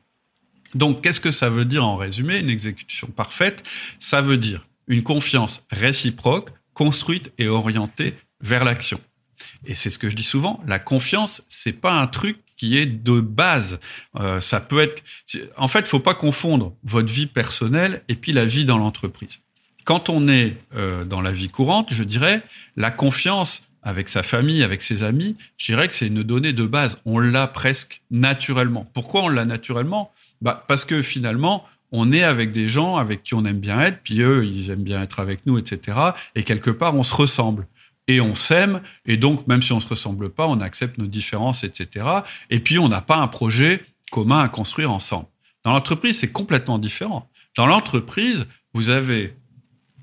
Donc, 0.74 1.03
qu'est-ce 1.03 1.20
que 1.20 1.31
ça 1.31 1.48
veut 1.48 1.64
dire 1.64 1.87
en 1.87 1.96
résumé? 1.96 2.38
Une 2.40 2.51
exécution 2.51 3.09
parfaite, 3.09 3.62
ça 3.98 4.20
veut 4.20 4.37
dire 4.37 4.66
une 4.87 5.03
confiance 5.03 5.66
réciproque, 5.70 6.51
construite 6.74 7.33
et 7.38 7.48
orientée 7.48 8.14
vers 8.40 8.64
l'action. 8.64 9.01
Et 9.66 9.74
c'est 9.74 9.90
ce 9.90 9.98
que 9.98 10.09
je 10.11 10.16
dis 10.16 10.22
souvent, 10.22 10.62
la 10.66 10.79
confiance, 10.79 11.44
c'est 11.48 11.81
pas 11.81 11.92
un 11.92 12.07
truc 12.07 12.38
qui 12.57 12.77
est 12.77 12.87
de 12.87 13.20
base. 13.20 13.79
Euh, 14.16 14.40
ça 14.40 14.61
peut 14.61 14.81
être, 14.81 15.03
en 15.57 15.68
fait, 15.68 15.87
faut 15.87 16.01
pas 16.01 16.14
confondre 16.14 16.74
votre 16.83 17.12
vie 17.12 17.27
personnelle 17.27 18.03
et 18.09 18.14
puis 18.14 18.33
la 18.33 18.44
vie 18.44 18.64
dans 18.64 18.79
l'entreprise. 18.79 19.40
Quand 19.88 20.11
on 20.11 20.29
est 20.29 20.55
euh, 20.77 21.07
dans 21.07 21.22
la 21.22 21.33
vie 21.33 21.48
courante, 21.48 21.94
je 21.94 22.03
dirais, 22.03 22.42
la 22.77 22.90
confiance 22.90 23.70
avec 23.83 24.11
sa 24.11 24.22
famille, 24.22 24.62
avec 24.62 24.83
ses 24.83 25.03
amis, 25.03 25.35
je 25.57 25.72
dirais 25.72 25.88
que 25.88 25.94
c'est 25.94 26.09
une 26.09 26.22
donnée 26.22 26.53
de 26.53 26.66
base. 26.66 26.98
On 27.07 27.18
l'a 27.18 27.46
presque 27.46 28.03
naturellement. 28.11 28.87
Pourquoi 28.92 29.22
on 29.22 29.29
l'a 29.31 29.46
naturellement? 29.46 30.12
Bah, 30.42 30.62
Parce 30.68 30.85
que 30.85 31.01
finalement, 31.01 31.64
on 31.90 32.12
est 32.12 32.22
avec 32.22 32.53
des 32.53 32.68
gens 32.68 32.96
avec 32.96 33.22
qui 33.22 33.33
on 33.33 33.46
aime 33.46 33.61
bien 33.61 33.81
être, 33.81 34.01
puis 34.03 34.20
eux, 34.20 34.44
ils 34.44 34.68
aiment 34.68 34.83
bien 34.83 35.03
être 35.03 35.20
avec 35.20 35.46
nous, 35.46 35.57
etc. 35.57 35.96
Et 36.35 36.42
quelque 36.42 36.70
part, 36.70 36.94
on 36.94 37.03
se 37.03 37.14
ressemble. 37.14 37.66
Et 38.09 38.20
on 38.20 38.35
s'aime, 38.35 38.83
et 39.07 39.16
donc, 39.16 39.46
même 39.46 39.62
si 39.62 39.72
on 39.72 39.77
ne 39.77 39.81
se 39.81 39.88
ressemble 39.88 40.29
pas, 40.29 40.46
on 40.46 40.61
accepte 40.61 40.98
nos 40.98 41.07
différences, 41.07 41.64
etc. 41.64 42.05
Et 42.51 42.61
puis, 42.61 42.79
on 42.79 42.90
n'a 42.90 43.01
pas 43.01 43.16
un 43.16 43.27
projet 43.27 43.83
commun 44.11 44.40
à 44.40 44.51
construire 44.51 44.90
ensemble. 44.90 45.29
Dans 45.64 45.72
l'entreprise, 45.72 46.18
c'est 46.18 46.31
complètement 46.31 46.79
différent. 46.79 47.31
Dans 47.57 47.64
l'entreprise, 47.64 48.46
vous 48.74 48.90
avez 48.90 49.35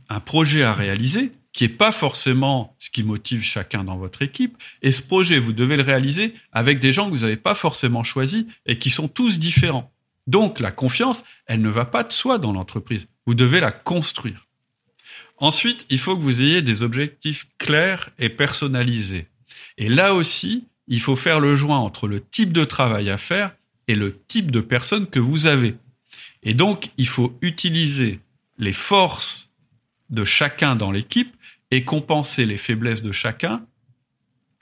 un 0.10 0.20
projet 0.20 0.64
à 0.64 0.74
réaliser 0.74 1.32
qui 1.56 1.64
n'est 1.64 1.70
pas 1.70 1.94
forcément 1.94 2.76
ce 2.80 2.90
qui 2.90 3.02
motive 3.02 3.42
chacun 3.42 3.86
dans 3.86 3.98
votre 3.98 4.22
équipe. 4.22 4.58
Et 4.82 4.92
ce 4.92 5.02
projet, 5.02 5.40
vous 5.40 5.54
devez 5.54 5.78
le 5.78 5.84
réaliser 5.84 6.34
avec 6.52 6.80
des 6.80 6.92
gens 6.92 7.10
que 7.10 7.16
vous 7.16 7.22
n'avez 7.22 7.38
pas 7.38 7.56
forcément 7.56 8.04
choisis 8.04 8.46
et 8.66 8.78
qui 8.78 8.90
sont 8.90 9.08
tous 9.08 9.40
différents. 9.40 9.94
Donc 10.28 10.60
la 10.60 10.72
confiance, 10.72 11.24
elle 11.46 11.62
ne 11.62 11.70
va 11.70 11.86
pas 11.86 12.04
de 12.04 12.12
soi 12.12 12.40
dans 12.40 12.52
l'entreprise. 12.52 13.08
Vous 13.26 13.36
devez 13.36 13.62
la 13.62 13.72
construire. 13.72 14.48
Ensuite, 15.38 15.86
il 15.90 16.00
faut 16.00 16.18
que 16.18 16.22
vous 16.22 16.42
ayez 16.42 16.62
des 16.62 16.84
objectifs 16.84 17.48
clairs 17.58 18.10
et 18.20 18.30
personnalisés. 18.30 19.28
Et 19.78 19.88
là 19.88 20.14
aussi, 20.14 20.68
il 20.88 21.00
faut 21.00 21.16
faire 21.16 21.40
le 21.40 21.56
joint 21.56 21.80
entre 21.80 22.08
le 22.08 22.22
type 22.22 22.54
de 22.54 22.66
travail 22.66 23.10
à 23.10 23.18
faire 23.18 23.56
et 23.88 23.96
le 23.96 24.20
type 24.28 24.52
de 24.52 24.62
personne 24.62 25.08
que 25.08 25.20
vous 25.20 25.46
avez. 25.46 25.76
Et 26.44 26.54
donc, 26.54 26.90
il 26.98 27.08
faut 27.08 27.36
utiliser 27.42 28.20
les 28.58 28.74
forces 28.74 29.45
de 30.10 30.24
chacun 30.24 30.76
dans 30.76 30.92
l'équipe 30.92 31.36
et 31.72 31.84
compenser 31.84 32.46
les 32.46 32.58
faiblesses 32.58 33.02
de 33.02 33.12
chacun, 33.12 33.66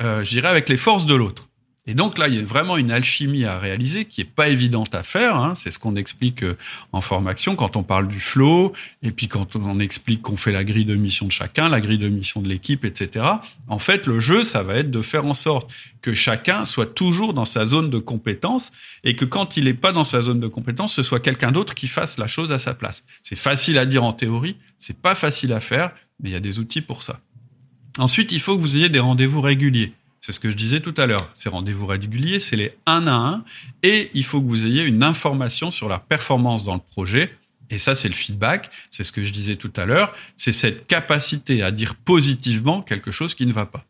euh, 0.01 0.23
je 0.23 0.29
dirais, 0.29 0.49
avec 0.49 0.69
les 0.69 0.77
forces 0.77 1.05
de 1.05 1.15
l'autre. 1.15 1.49
Et 1.85 1.95
donc 1.95 2.17
là, 2.17 2.29
il 2.29 2.35
y 2.35 2.39
a 2.39 2.43
vraiment 2.43 2.77
une 2.77 2.91
alchimie 2.91 3.43
à 3.43 3.59
réaliser 3.59 4.05
qui 4.05 4.21
est 4.21 4.25
pas 4.25 4.47
évidente 4.47 4.95
à 4.95 5.03
faire. 5.03 5.35
Hein. 5.35 5.53
C'est 5.53 5.69
ce 5.69 5.77
qu'on 5.77 5.97
explique 5.97 6.43
euh, 6.43 6.57
en 6.93 7.01
formation 7.01 7.57
quand 7.57 7.75
on 7.75 7.83
parle 7.83 8.07
du 8.07 8.21
flow, 8.21 8.71
et 9.01 9.11
puis 9.11 9.27
quand 9.27 9.57
on 9.57 9.79
explique 9.79 10.21
qu'on 10.21 10.37
fait 10.37 10.53
la 10.53 10.63
grille 10.63 10.85
de 10.85 10.95
mission 10.95 11.25
de 11.25 11.31
chacun, 11.31 11.67
la 11.67 11.81
grille 11.81 11.97
de 11.97 12.07
mission 12.07 12.41
de 12.41 12.47
l'équipe, 12.47 12.85
etc. 12.85 13.25
En 13.67 13.79
fait, 13.79 14.07
le 14.07 14.21
jeu, 14.21 14.45
ça 14.45 14.63
va 14.63 14.75
être 14.75 14.91
de 14.91 15.01
faire 15.01 15.25
en 15.25 15.33
sorte 15.33 15.73
que 16.01 16.13
chacun 16.13 16.63
soit 16.63 16.85
toujours 16.85 17.33
dans 17.33 17.45
sa 17.45 17.65
zone 17.65 17.89
de 17.89 17.99
compétence, 17.99 18.71
et 19.03 19.17
que 19.17 19.25
quand 19.25 19.57
il 19.57 19.65
n'est 19.65 19.73
pas 19.73 19.91
dans 19.91 20.05
sa 20.05 20.21
zone 20.21 20.39
de 20.39 20.47
compétence, 20.47 20.93
ce 20.93 21.03
soit 21.03 21.19
quelqu'un 21.19 21.51
d'autre 21.51 21.75
qui 21.75 21.87
fasse 21.87 22.17
la 22.17 22.27
chose 22.27 22.53
à 22.53 22.59
sa 22.59 22.73
place. 22.73 23.03
C'est 23.21 23.35
facile 23.35 23.77
à 23.77 23.85
dire 23.85 24.05
en 24.05 24.13
théorie, 24.13 24.55
c'est 24.77 25.01
pas 25.01 25.15
facile 25.15 25.51
à 25.51 25.59
faire, 25.59 25.91
mais 26.21 26.29
il 26.29 26.33
y 26.33 26.37
a 26.37 26.41
des 26.41 26.59
outils 26.59 26.81
pour 26.81 27.03
ça. 27.03 27.19
Ensuite, 27.97 28.31
il 28.31 28.39
faut 28.39 28.55
que 28.55 28.61
vous 28.61 28.77
ayez 28.77 28.89
des 28.89 28.99
rendez-vous 28.99 29.41
réguliers. 29.41 29.93
C'est 30.25 30.31
ce 30.31 30.39
que 30.39 30.49
je 30.49 30.55
disais 30.55 30.79
tout 30.79 30.93
à 30.95 31.05
l'heure. 31.05 31.29
Ces 31.33 31.49
rendez-vous 31.49 31.85
réguliers, 31.85 32.39
c'est 32.39 32.55
les 32.55 32.77
un 32.85 33.07
à 33.07 33.11
un. 33.11 33.43
Et 33.83 34.09
il 34.13 34.23
faut 34.23 34.41
que 34.41 34.47
vous 34.47 34.65
ayez 34.65 34.81
une 34.81 35.03
information 35.03 35.69
sur 35.69 35.89
la 35.89 35.99
performance 35.99 36.63
dans 36.63 36.75
le 36.75 36.79
projet. 36.79 37.37
Et 37.69 37.77
ça, 37.77 37.93
c'est 37.93 38.07
le 38.07 38.13
feedback. 38.13 38.71
C'est 38.89 39.03
ce 39.03 39.11
que 39.11 39.25
je 39.25 39.33
disais 39.33 39.57
tout 39.57 39.73
à 39.75 39.85
l'heure. 39.85 40.15
C'est 40.37 40.53
cette 40.53 40.87
capacité 40.87 41.61
à 41.61 41.71
dire 41.71 41.95
positivement 41.95 42.81
quelque 42.81 43.11
chose 43.11 43.35
qui 43.35 43.45
ne 43.45 43.51
va 43.51 43.65
pas. 43.65 43.83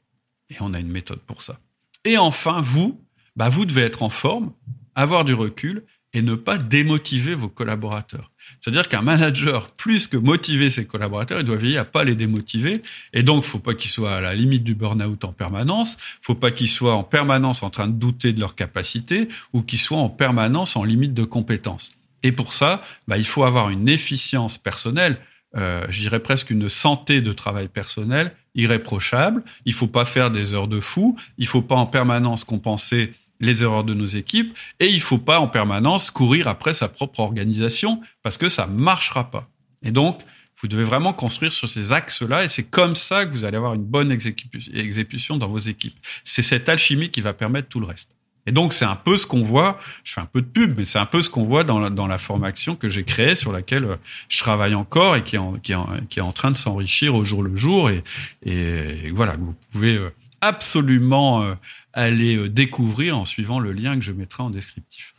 Et 0.50 0.56
on 0.60 0.74
a 0.74 0.80
une 0.80 0.88
méthode 0.88 1.20
pour 1.20 1.44
ça. 1.44 1.60
Et 2.04 2.18
enfin, 2.18 2.62
vous, 2.62 3.00
bah, 3.36 3.50
vous 3.50 3.66
devez 3.66 3.84
être 3.84 4.02
en 4.02 4.10
forme, 4.10 4.54
avoir 4.96 5.26
du 5.26 5.36
recul 5.36 5.84
et 6.14 6.24
ne 6.24 6.34
pas 6.34 6.58
démotiver 6.58 7.36
vos 7.36 7.48
collaborateurs. 7.48 8.32
C'est-à-dire 8.60 8.88
qu'un 8.88 9.02
manager, 9.02 9.72
plus 9.72 10.08
que 10.08 10.18
motiver 10.18 10.70
ses 10.70 10.86
collaborateurs, 10.86 11.40
il 11.40 11.46
doit 11.46 11.58
veiller 11.58 11.78
à 11.78 11.86
pas 11.86 12.04
les 12.04 12.16
démotiver. 12.16 12.82
Et 13.14 13.24
donc, 13.24 13.44
faut 13.44 13.60
pas 13.60 13.74
qu'il 13.74 13.90
soit 13.90 14.16
à 14.16 14.22
la 14.22 14.34
limite 14.34 14.64
du 14.64 14.76
burn-out 14.76 15.24
en 15.26 15.34
permanence. 15.34 15.98
Faut 16.22 16.36
pas 16.36 16.52
qu'il 16.52 16.70
soit 16.70 16.94
en 16.94 17.04
permanence 17.04 17.64
en 17.64 17.70
train 17.70 17.88
de 17.88 17.94
douter 17.94 18.34
de 18.34 18.40
leur 18.40 18.56
capacité 18.56 19.28
ou 19.54 19.62
qu'il 19.62 19.80
soit 19.80 19.98
en 19.98 20.10
permanence 20.10 20.76
en 20.76 20.84
limite 20.84 21.14
de 21.14 21.24
compétences. 21.24 21.92
Et 22.24 22.32
pour 22.32 22.54
ça, 22.54 22.82
bah, 23.08 23.18
il 23.18 23.26
faut 23.26 23.44
avoir 23.44 23.70
une 23.70 23.90
efficience 23.90 24.58
personnelle, 24.58 25.20
euh, 25.56 25.86
je 25.90 26.00
dirais 26.00 26.20
presque 26.20 26.50
une 26.50 26.68
santé 26.70 27.22
de 27.22 27.32
travail 27.32 27.68
personnel 27.68 28.32
irréprochable. 28.56 29.44
Il 29.66 29.74
faut 29.74 29.88
pas 29.88 30.06
faire 30.06 30.32
des 30.32 30.54
heures 30.54 30.68
de 30.68 30.80
fou. 30.80 31.18
Il 31.38 31.48
faut 31.48 31.62
pas 31.62 31.76
en 31.76 31.86
permanence 31.86 32.44
compenser 32.44 33.14
les 33.44 33.64
erreurs 33.64 33.84
de 33.84 33.94
nos 33.94 34.06
équipes 34.06 34.58
et 34.80 34.88
il 34.88 35.02
faut 35.02 35.18
pas 35.18 35.40
en 35.40 35.48
permanence 35.48 36.12
courir 36.12 36.48
après 36.48 36.74
sa 36.74 36.90
propre 36.90 37.20
organisation 37.20 38.02
parce 38.24 38.38
que 38.38 38.50
ça 38.50 38.68
marchera 38.68 39.30
pas. 39.30 39.50
Et 39.84 39.92
donc, 39.92 40.22
vous 40.62 40.68
devez 40.70 40.86
vraiment 40.86 41.12
construire 41.12 41.52
sur 41.52 41.70
ces 41.70 41.92
axes-là 41.92 42.46
et 42.46 42.48
c'est 42.48 42.64
comme 42.64 42.96
ça 42.96 43.26
que 43.26 43.32
vous 43.32 43.44
allez 43.44 43.58
avoir 43.58 43.74
une 43.74 43.84
bonne 43.84 44.12
exécution 44.12 45.38
dans 45.38 45.50
vos 45.50 45.60
équipes. 45.60 45.96
C'est 46.24 46.42
cette 46.42 46.70
alchimie 46.70 47.10
qui 47.10 47.20
va 47.20 47.34
permettre 47.34 47.68
tout 47.68 47.82
le 47.82 47.86
reste. 47.86 48.10
Et 48.46 48.52
donc, 48.52 48.74
c'est 48.74 48.86
un 48.86 48.96
peu 48.96 49.18
ce 49.18 49.26
qu'on 49.26 49.42
voit, 49.42 49.80
je 50.04 50.14
fais 50.14 50.22
un 50.22 50.26
peu 50.26 50.42
de 50.42 50.48
pub, 50.48 50.78
mais 50.78 50.86
c'est 50.86 51.00
un 51.00 51.06
peu 51.06 51.22
ce 51.22 51.30
qu'on 51.30 51.46
voit 51.46 51.64
dans 51.64 51.80
la, 51.80 51.90
dans 51.90 52.08
la 52.08 52.18
formation 52.18 52.76
que 52.76 52.90
j'ai 52.90 53.04
créée, 53.04 53.36
sur 53.36 53.52
laquelle 53.52 53.86
euh, 53.86 53.96
je 54.28 54.38
travaille 54.40 54.76
encore 54.76 55.16
et 55.16 55.24
qui 55.24 55.36
est 55.36 55.40
en, 55.40 55.54
qui 55.54 55.72
est 55.72 55.78
qui 56.10 56.20
est 56.20 56.24
en 56.24 56.34
train 56.34 56.52
de 56.52 56.58
s'enrichir 56.58 57.16
au 57.16 57.24
jour 57.24 57.42
le 57.42 57.56
jour. 57.56 57.90
Et, 57.90 58.04
et, 58.46 59.12
voilà, 59.12 59.38
vous 59.38 59.56
pouvez 59.72 59.96
euh, 59.96 60.14
absolument 60.42 61.56
aller 61.94 62.36
euh, 62.36 62.50
découvrir 62.50 63.18
en 63.18 63.26
suivant 63.26 63.60
le 63.60 63.72
lien 63.72 63.96
que 63.96 64.02
je 64.02 64.12
mettrai 64.12 64.44
en 64.44 64.50
descriptif. 64.50 65.16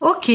Ok. 0.00 0.30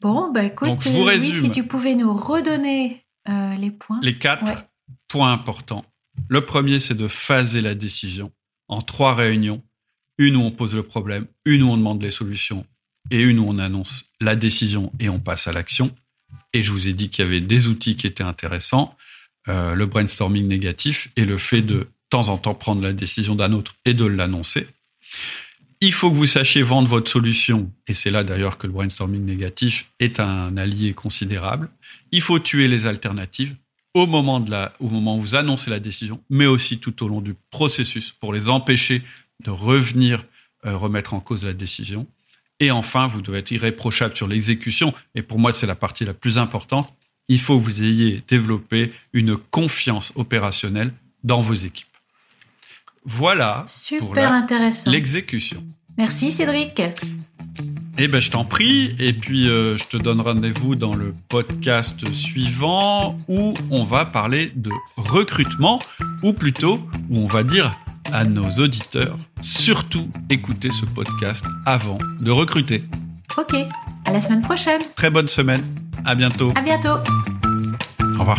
Bon, 0.00 0.30
bah 0.30 0.44
écoute, 0.44 0.86
euh, 0.86 1.20
si 1.20 1.50
tu 1.50 1.64
pouvais 1.66 1.96
nous 1.96 2.14
redonner 2.14 3.04
euh, 3.28 3.54
les 3.54 3.70
points. 3.70 3.98
Les 4.02 4.18
quatre 4.18 4.66
points 5.08 5.32
importants. 5.32 5.84
Le 6.28 6.44
premier, 6.44 6.78
c'est 6.78 6.94
de 6.94 7.08
phaser 7.08 7.62
la 7.62 7.74
décision 7.74 8.30
en 8.68 8.80
trois 8.80 9.14
réunions. 9.14 9.62
Une 10.18 10.36
où 10.36 10.40
on 10.40 10.50
pose 10.50 10.74
le 10.74 10.82
problème, 10.82 11.26
une 11.44 11.62
où 11.62 11.70
on 11.70 11.76
demande 11.76 12.02
les 12.02 12.10
solutions 12.10 12.66
et 13.10 13.20
une 13.20 13.38
où 13.38 13.44
on 13.48 13.58
annonce 13.58 14.12
la 14.20 14.36
décision 14.36 14.92
et 14.98 15.08
on 15.08 15.20
passe 15.20 15.46
à 15.46 15.52
l'action. 15.52 15.94
Et 16.52 16.62
je 16.62 16.72
vous 16.72 16.88
ai 16.88 16.92
dit 16.92 17.08
qu'il 17.08 17.24
y 17.24 17.28
avait 17.28 17.40
des 17.40 17.68
outils 17.68 17.96
qui 17.96 18.06
étaient 18.06 18.24
intéressants, 18.24 18.96
le 19.46 19.84
brainstorming 19.84 20.48
négatif 20.48 21.08
et 21.14 21.24
le 21.24 21.38
fait 21.38 21.62
de, 21.62 21.74
de 21.74 21.88
temps 22.10 22.30
en 22.30 22.38
temps 22.38 22.54
prendre 22.54 22.82
la 22.82 22.92
décision 22.92 23.34
d'un 23.34 23.52
autre 23.52 23.76
et 23.84 23.94
de 23.94 24.06
l'annoncer. 24.06 24.66
Il 25.80 25.92
faut 25.92 26.10
que 26.10 26.16
vous 26.16 26.26
sachiez 26.26 26.62
vendre 26.62 26.88
votre 26.88 27.10
solution, 27.10 27.70
et 27.86 27.94
c'est 27.94 28.10
là 28.10 28.24
d'ailleurs 28.24 28.58
que 28.58 28.66
le 28.66 28.72
brainstorming 28.72 29.24
négatif 29.24 29.86
est 30.00 30.18
un 30.18 30.56
allié 30.56 30.92
considérable. 30.92 31.70
Il 32.10 32.20
faut 32.20 32.40
tuer 32.40 32.66
les 32.66 32.86
alternatives 32.86 33.54
au 33.94 34.06
moment, 34.06 34.44
où 34.80 34.88
vous 34.88 35.34
annoncez 35.36 35.70
la 35.70 35.78
décision, 35.78 36.22
mais 36.30 36.46
aussi 36.46 36.78
tout 36.78 37.04
au 37.04 37.08
long 37.08 37.20
du 37.20 37.34
processus 37.50 38.12
pour 38.12 38.32
les 38.32 38.48
empêcher 38.48 39.02
de 39.44 39.50
revenir 39.50 40.24
euh, 40.66 40.76
remettre 40.76 41.14
en 41.14 41.20
cause 41.20 41.44
la 41.44 41.52
décision. 41.52 42.06
Et 42.58 42.72
enfin, 42.72 43.06
vous 43.06 43.22
devez 43.22 43.38
être 43.38 43.52
irréprochable 43.52 44.16
sur 44.16 44.26
l'exécution, 44.26 44.92
et 45.14 45.22
pour 45.22 45.38
moi 45.38 45.52
c'est 45.52 45.66
la 45.66 45.76
partie 45.76 46.04
la 46.04 46.14
plus 46.14 46.38
importante. 46.38 46.92
Il 47.28 47.40
faut 47.40 47.58
que 47.58 47.64
vous 47.64 47.82
ayez 47.82 48.24
développé 48.26 48.92
une 49.12 49.36
confiance 49.36 50.12
opérationnelle 50.16 50.92
dans 51.22 51.40
vos 51.40 51.54
équipes. 51.54 51.87
Voilà 53.08 53.64
Super 53.68 54.32
intéressant. 54.32 54.90
l'exécution. 54.90 55.62
Merci 55.96 56.30
Cédric. 56.30 56.80
Eh 58.00 58.06
ben, 58.06 58.20
je 58.20 58.30
t'en 58.30 58.44
prie. 58.44 58.94
Et 59.00 59.12
puis, 59.12 59.48
euh, 59.48 59.76
je 59.76 59.84
te 59.88 59.96
donne 59.96 60.20
rendez-vous 60.20 60.76
dans 60.76 60.94
le 60.94 61.12
podcast 61.28 62.06
suivant 62.12 63.16
où 63.26 63.54
on 63.72 63.82
va 63.82 64.04
parler 64.04 64.52
de 64.54 64.70
recrutement, 64.96 65.80
ou 66.22 66.32
plutôt 66.32 66.80
où 67.10 67.18
on 67.18 67.26
va 67.26 67.42
dire 67.42 67.76
à 68.12 68.24
nos 68.24 68.48
auditeurs, 68.62 69.16
surtout 69.42 70.08
écoutez 70.30 70.70
ce 70.70 70.84
podcast 70.86 71.44
avant 71.66 71.98
de 72.20 72.30
recruter. 72.30 72.84
Ok. 73.36 73.54
À 74.06 74.12
la 74.12 74.20
semaine 74.20 74.42
prochaine. 74.42 74.80
Très 74.94 75.10
bonne 75.10 75.28
semaine. 75.28 75.62
À 76.04 76.14
bientôt. 76.14 76.52
À 76.54 76.62
bientôt. 76.62 76.98
Au 78.16 78.18
revoir. 78.20 78.38